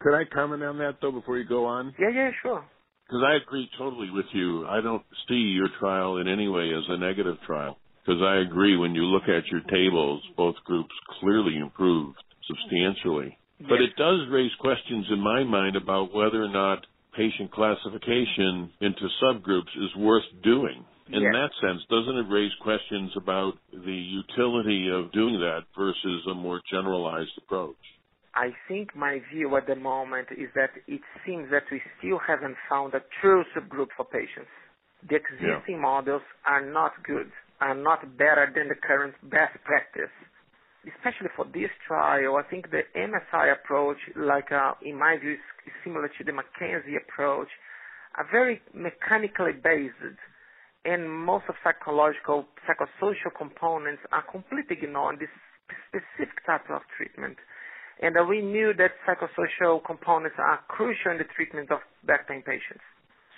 Could 0.00 0.14
I 0.14 0.24
comment 0.32 0.62
on 0.62 0.78
that 0.78 0.98
though 1.02 1.12
before 1.12 1.38
you 1.38 1.48
go 1.48 1.66
on? 1.66 1.92
Yeah, 1.98 2.10
yeah, 2.14 2.30
sure. 2.42 2.64
Because 3.06 3.22
I 3.26 3.42
agree 3.42 3.68
totally 3.78 4.10
with 4.10 4.26
you. 4.32 4.66
I 4.66 4.80
don't 4.80 5.02
see 5.28 5.56
your 5.56 5.68
trial 5.80 6.18
in 6.18 6.28
any 6.28 6.46
way 6.46 6.70
as 6.76 6.84
a 6.88 6.98
negative 6.98 7.36
trial. 7.46 7.78
Because 8.04 8.22
I 8.22 8.40
agree 8.40 8.76
when 8.76 8.94
you 8.94 9.02
look 9.02 9.24
at 9.24 9.46
your 9.48 9.60
tables, 9.62 10.22
both 10.36 10.54
groups 10.64 10.94
clearly 11.20 11.56
improved 11.56 12.16
substantially. 12.46 13.37
But 13.60 13.80
it 13.80 13.96
does 13.96 14.28
raise 14.30 14.54
questions 14.60 15.06
in 15.10 15.18
my 15.18 15.42
mind 15.42 15.74
about 15.74 16.14
whether 16.14 16.42
or 16.42 16.48
not 16.48 16.86
patient 17.16 17.50
classification 17.50 18.70
into 18.80 19.08
subgroups 19.22 19.74
is 19.76 19.96
worth 19.96 20.24
doing. 20.44 20.84
In 21.10 21.22
yes. 21.22 21.32
that 21.32 21.50
sense, 21.60 21.80
doesn't 21.88 22.16
it 22.16 22.28
raise 22.28 22.52
questions 22.60 23.10
about 23.16 23.54
the 23.72 23.92
utility 23.92 24.88
of 24.92 25.10
doing 25.12 25.40
that 25.40 25.64
versus 25.76 26.26
a 26.30 26.34
more 26.34 26.60
generalized 26.70 27.32
approach? 27.38 27.76
I 28.34 28.50
think 28.68 28.94
my 28.94 29.20
view 29.32 29.56
at 29.56 29.66
the 29.66 29.74
moment 29.74 30.28
is 30.30 30.48
that 30.54 30.70
it 30.86 31.00
seems 31.26 31.50
that 31.50 31.64
we 31.72 31.80
still 31.98 32.20
haven't 32.24 32.56
found 32.68 32.94
a 32.94 33.02
true 33.20 33.42
subgroup 33.56 33.88
for 33.96 34.04
patients. 34.04 34.52
The 35.08 35.16
existing 35.16 35.76
yeah. 35.76 35.80
models 35.80 36.22
are 36.46 36.64
not 36.64 36.92
good, 37.04 37.32
are 37.60 37.74
not 37.74 38.16
better 38.18 38.52
than 38.54 38.68
the 38.68 38.74
current 38.74 39.14
best 39.22 39.56
practice. 39.64 40.12
Especially 40.86 41.28
for 41.34 41.44
this 41.46 41.70
trial, 41.86 42.36
I 42.36 42.48
think 42.48 42.70
the 42.70 42.82
MSI 42.96 43.52
approach, 43.52 43.98
like 44.16 44.52
uh, 44.52 44.74
in 44.82 44.98
my 44.98 45.16
view, 45.18 45.32
is 45.32 45.72
similar 45.84 46.08
to 46.08 46.24
the 46.24 46.32
McKenzie 46.32 46.96
approach, 46.96 47.48
are 48.16 48.26
very 48.30 48.62
mechanically 48.72 49.52
based 49.52 50.18
and 50.84 51.10
most 51.10 51.44
of 51.48 51.54
psychological, 51.64 52.46
psychosocial 52.64 53.34
components 53.36 54.02
are 54.12 54.22
completely 54.30 54.78
ignored 54.80 55.20
in 55.20 55.26
this 55.26 55.34
specific 55.90 56.38
type 56.46 56.64
of 56.70 56.82
treatment. 56.96 57.36
And 58.00 58.16
uh, 58.16 58.22
we 58.22 58.40
knew 58.40 58.72
that 58.78 58.94
psychosocial 59.02 59.84
components 59.84 60.36
are 60.38 60.60
crucial 60.68 61.12
in 61.12 61.18
the 61.18 61.28
treatment 61.34 61.70
of 61.70 61.80
back 62.06 62.28
pain 62.28 62.42
patients. 62.46 62.84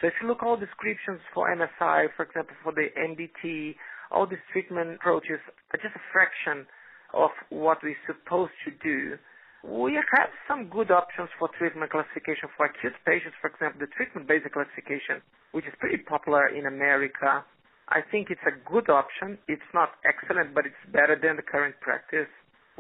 So 0.01 0.07
if 0.09 0.15
you 0.21 0.29
look 0.29 0.43
at 0.43 0.47
all 0.47 0.57
descriptions 0.57 1.21
for 1.33 1.49
MSI, 1.49 2.09
for 2.17 2.25
example, 2.25 2.55
for 2.63 2.73
the 2.73 2.89
MDT, 2.93 3.75
all 4.13 4.27
these 4.27 4.43
treatment 4.53 5.01
approaches 5.01 5.41
are 5.73 5.81
just 5.81 5.97
a 5.97 6.05
fraction 6.13 6.67
of 7.15 7.31
what 7.51 7.79
we're 7.83 7.97
supposed 8.07 8.53
to 8.65 8.71
do 8.83 9.19
we 9.63 9.93
have 9.93 10.33
some 10.49 10.73
good 10.73 10.91
options 10.91 11.29
for 11.39 11.49
treatment 11.59 11.93
classification 11.93 12.49
for 12.57 12.65
acute 12.65 12.97
patients. 13.05 13.37
For 13.45 13.53
example, 13.53 13.85
the 13.85 13.93
treatment-based 13.93 14.49
classification, 14.57 15.21
which 15.53 15.69
is 15.69 15.75
pretty 15.77 16.01
popular 16.01 16.49
in 16.49 16.65
America. 16.65 17.45
I 17.93 18.01
think 18.01 18.31
it's 18.31 18.45
a 18.49 18.57
good 18.65 18.89
option. 18.89 19.37
It's 19.49 19.71
not 19.75 20.01
excellent, 20.09 20.55
but 20.55 20.65
it's 20.65 20.85
better 20.89 21.13
than 21.13 21.37
the 21.37 21.45
current 21.45 21.77
practice. 21.85 22.31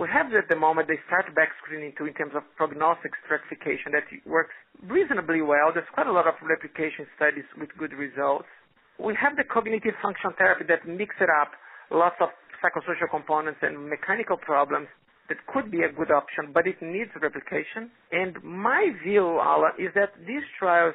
We 0.00 0.08
have 0.08 0.32
at 0.32 0.48
the 0.48 0.56
moment 0.56 0.88
the 0.88 0.96
start 1.04 1.28
back 1.36 1.52
screening 1.60 1.92
too 1.98 2.08
in 2.08 2.14
terms 2.16 2.32
of 2.32 2.48
prognostic 2.56 3.12
stratification 3.28 3.92
that 3.92 4.08
works 4.24 4.56
reasonably 4.88 5.42
well. 5.44 5.76
There's 5.76 5.90
quite 5.92 6.06
a 6.08 6.14
lot 6.16 6.24
of 6.24 6.40
replication 6.40 7.04
studies 7.20 7.44
with 7.60 7.68
good 7.76 7.92
results. 7.92 8.48
We 8.96 9.12
have 9.20 9.36
the 9.36 9.44
cognitive 9.44 9.92
function 10.00 10.32
therapy 10.40 10.64
that 10.72 10.88
mixes 10.88 11.28
up 11.28 11.52
lots 11.92 12.16
of 12.24 12.32
psychosocial 12.62 13.10
components 13.10 13.60
and 13.62 13.88
mechanical 13.88 14.36
problems 14.36 14.88
that 15.28 15.38
could 15.46 15.70
be 15.70 15.82
a 15.82 15.92
good 15.92 16.10
option, 16.10 16.50
but 16.52 16.66
it 16.66 16.76
needs 16.82 17.10
replication. 17.20 17.90
And 18.12 18.36
my 18.42 18.90
view, 19.04 19.38
Alan, 19.40 19.72
is 19.78 19.94
that 19.94 20.12
these 20.26 20.42
trials 20.58 20.94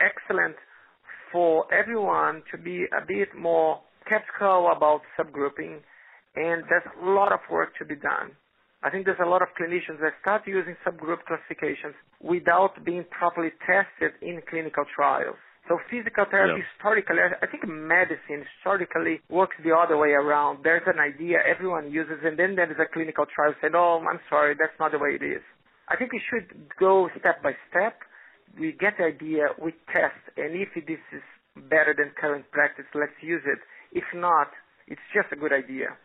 excellent 0.00 0.56
for 1.30 1.66
everyone 1.72 2.42
to 2.50 2.58
be 2.58 2.86
a 2.90 3.04
bit 3.06 3.28
more 3.36 3.80
skeptical 4.06 4.72
about 4.74 5.02
subgrouping, 5.18 5.80
and 6.36 6.64
there's 6.68 6.88
a 7.02 7.10
lot 7.10 7.32
of 7.32 7.40
work 7.50 7.76
to 7.78 7.84
be 7.84 7.96
done. 7.96 8.32
I 8.82 8.90
think 8.90 9.04
there's 9.04 9.22
a 9.24 9.28
lot 9.28 9.42
of 9.42 9.48
clinicians 9.58 10.00
that 10.00 10.12
start 10.20 10.42
using 10.46 10.76
subgroup 10.86 11.24
classifications 11.26 11.94
without 12.20 12.84
being 12.84 13.04
properly 13.10 13.50
tested 13.66 14.12
in 14.20 14.40
clinical 14.48 14.84
trials. 14.94 15.40
So 15.68 15.80
physical 15.88 16.28
therapy 16.28 16.60
yeah. 16.60 16.68
historically, 16.76 17.24
I 17.24 17.46
think 17.48 17.64
medicine 17.64 18.44
historically 18.44 19.24
works 19.32 19.56
the 19.64 19.72
other 19.72 19.96
way 19.96 20.12
around. 20.12 20.60
There's 20.62 20.84
an 20.84 21.00
idea 21.00 21.40
everyone 21.40 21.90
uses, 21.90 22.20
and 22.22 22.38
then 22.38 22.54
there 22.54 22.70
is 22.70 22.76
a 22.76 22.84
clinical 22.84 23.24
trial 23.24 23.54
saying, 23.60 23.72
"Oh, 23.74 24.04
I'm 24.04 24.20
sorry, 24.28 24.54
that's 24.54 24.76
not 24.78 24.92
the 24.92 24.98
way 24.98 25.16
it 25.16 25.24
is." 25.24 25.40
I 25.88 25.96
think 25.96 26.12
we 26.12 26.20
should 26.28 26.52
go 26.78 27.08
step 27.18 27.42
by 27.42 27.56
step. 27.70 27.96
We 28.58 28.72
get 28.72 28.98
the 28.98 29.04
idea, 29.04 29.56
we 29.56 29.72
test, 29.88 30.20
and 30.36 30.54
if 30.54 30.68
this 30.74 31.00
is 31.12 31.24
better 31.56 31.94
than 31.96 32.10
current 32.20 32.44
practice, 32.52 32.86
let's 32.94 33.16
use 33.22 33.42
it. 33.46 33.58
If 33.92 34.04
not, 34.14 34.52
it's 34.86 35.02
just 35.14 35.32
a 35.32 35.36
good 35.36 35.52
idea. 35.52 35.96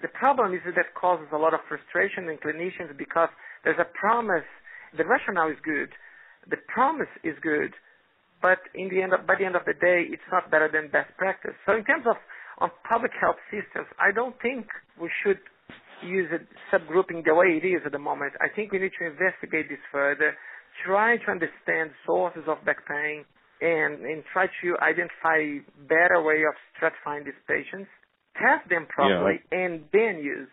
The 0.00 0.08
problem 0.08 0.54
is 0.54 0.60
that 0.64 0.74
that 0.76 0.94
causes 0.94 1.28
a 1.32 1.38
lot 1.38 1.52
of 1.54 1.60
frustration 1.68 2.28
in 2.28 2.38
clinicians 2.38 2.96
because 2.96 3.28
there's 3.62 3.78
a 3.78 3.86
promise. 3.92 4.48
The 4.96 5.04
rationale 5.04 5.50
is 5.50 5.60
good. 5.62 5.92
The 6.48 6.56
promise 6.72 7.12
is 7.22 7.36
good 7.40 7.72
but 8.42 8.58
in 8.74 8.90
the 8.90 9.00
end, 9.00 9.14
of, 9.14 9.26
by 9.26 9.38
the 9.38 9.46
end 9.46 9.54
of 9.54 9.64
the 9.64 9.78
day, 9.78 10.04
it's 10.10 10.26
not 10.30 10.50
better 10.50 10.68
than 10.68 10.90
best 10.90 11.14
practice. 11.16 11.54
So 11.64 11.72
in 11.78 11.84
terms 11.84 12.04
of 12.10 12.16
on 12.58 12.70
public 12.86 13.12
health 13.18 13.38
systems, 13.48 13.86
I 14.02 14.12
don't 14.12 14.34
think 14.42 14.66
we 15.00 15.08
should 15.22 15.38
use 16.04 16.28
it 16.34 16.42
subgrouping 16.74 17.24
the 17.24 17.34
way 17.34 17.62
it 17.62 17.66
is 17.66 17.80
at 17.86 17.92
the 17.92 18.02
moment. 18.02 18.34
I 18.42 18.50
think 18.54 18.72
we 18.72 18.78
need 18.78 18.92
to 18.98 19.06
investigate 19.06 19.70
this 19.70 19.82
further, 19.90 20.34
try 20.84 21.16
to 21.16 21.28
understand 21.30 21.94
sources 22.04 22.42
of 22.46 22.58
back 22.66 22.82
pain, 22.86 23.24
and, 23.62 24.02
and 24.02 24.24
try 24.32 24.46
to 24.46 24.68
identify 24.82 25.62
better 25.86 26.20
way 26.20 26.42
of 26.42 26.54
stratifying 26.74 27.24
these 27.24 27.38
patients, 27.46 27.88
test 28.34 28.68
them 28.68 28.86
properly, 28.90 29.38
yeah, 29.38 29.56
I, 29.56 29.62
and 29.62 29.84
then 29.92 30.18
use. 30.18 30.50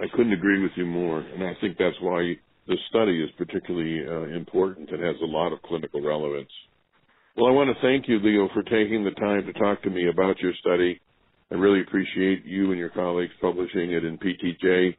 I 0.00 0.08
couldn't 0.16 0.32
agree 0.32 0.62
with 0.62 0.72
you 0.76 0.86
more, 0.86 1.20
and 1.20 1.44
I 1.44 1.52
think 1.60 1.76
that's 1.78 2.00
why 2.00 2.34
this 2.66 2.78
study 2.88 3.22
is 3.22 3.30
particularly 3.36 4.00
uh, 4.06 4.34
important 4.34 4.90
and 4.90 5.02
has 5.02 5.16
a 5.22 5.26
lot 5.26 5.52
of 5.52 5.60
clinical 5.62 6.00
relevance. 6.00 6.50
Well, 7.38 7.46
I 7.46 7.52
want 7.52 7.70
to 7.70 7.80
thank 7.86 8.08
you, 8.08 8.18
Leo, 8.18 8.48
for 8.52 8.64
taking 8.64 9.04
the 9.04 9.12
time 9.12 9.46
to 9.46 9.52
talk 9.52 9.80
to 9.84 9.90
me 9.90 10.08
about 10.08 10.40
your 10.40 10.52
study. 10.58 11.00
I 11.52 11.54
really 11.54 11.82
appreciate 11.82 12.44
you 12.44 12.72
and 12.72 12.80
your 12.80 12.88
colleagues 12.88 13.30
publishing 13.40 13.92
it 13.92 14.04
in 14.04 14.18
PTJ. 14.18 14.96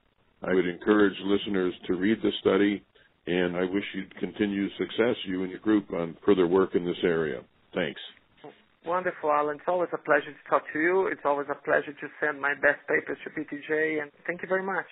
I 0.48 0.54
would 0.54 0.66
encourage 0.66 1.16
listeners 1.26 1.74
to 1.88 1.96
read 1.96 2.20
the 2.24 2.32
study, 2.40 2.82
and 3.28 3.58
I 3.58 3.66
wish 3.66 3.84
you 3.94 4.06
continued 4.22 4.72
success, 4.78 5.18
you 5.26 5.42
and 5.44 5.52
your 5.52 5.60
group, 5.60 5.92
on 5.92 6.16
further 6.26 6.48
work 6.48 6.76
in 6.76 6.86
this 6.86 7.04
area. 7.04 7.42
Thanks. 7.76 8.00
Wonderful, 8.86 9.34
Alan. 9.34 9.58
It's 9.58 9.66
always 9.68 9.90
a 9.92 9.98
pleasure 9.98 10.32
to 10.32 10.50
talk 10.50 10.64
to 10.72 10.80
you. 10.80 11.08
It's 11.08 11.26
always 11.26 11.48
a 11.52 11.62
pleasure 11.66 11.92
to 11.92 12.08
send 12.24 12.40
my 12.40 12.54
best 12.54 12.80
papers 12.88 13.18
to 13.26 13.32
PTJ, 13.32 14.02
and 14.02 14.12
thank 14.26 14.44
you 14.44 14.48
very 14.48 14.64
much. 14.64 14.86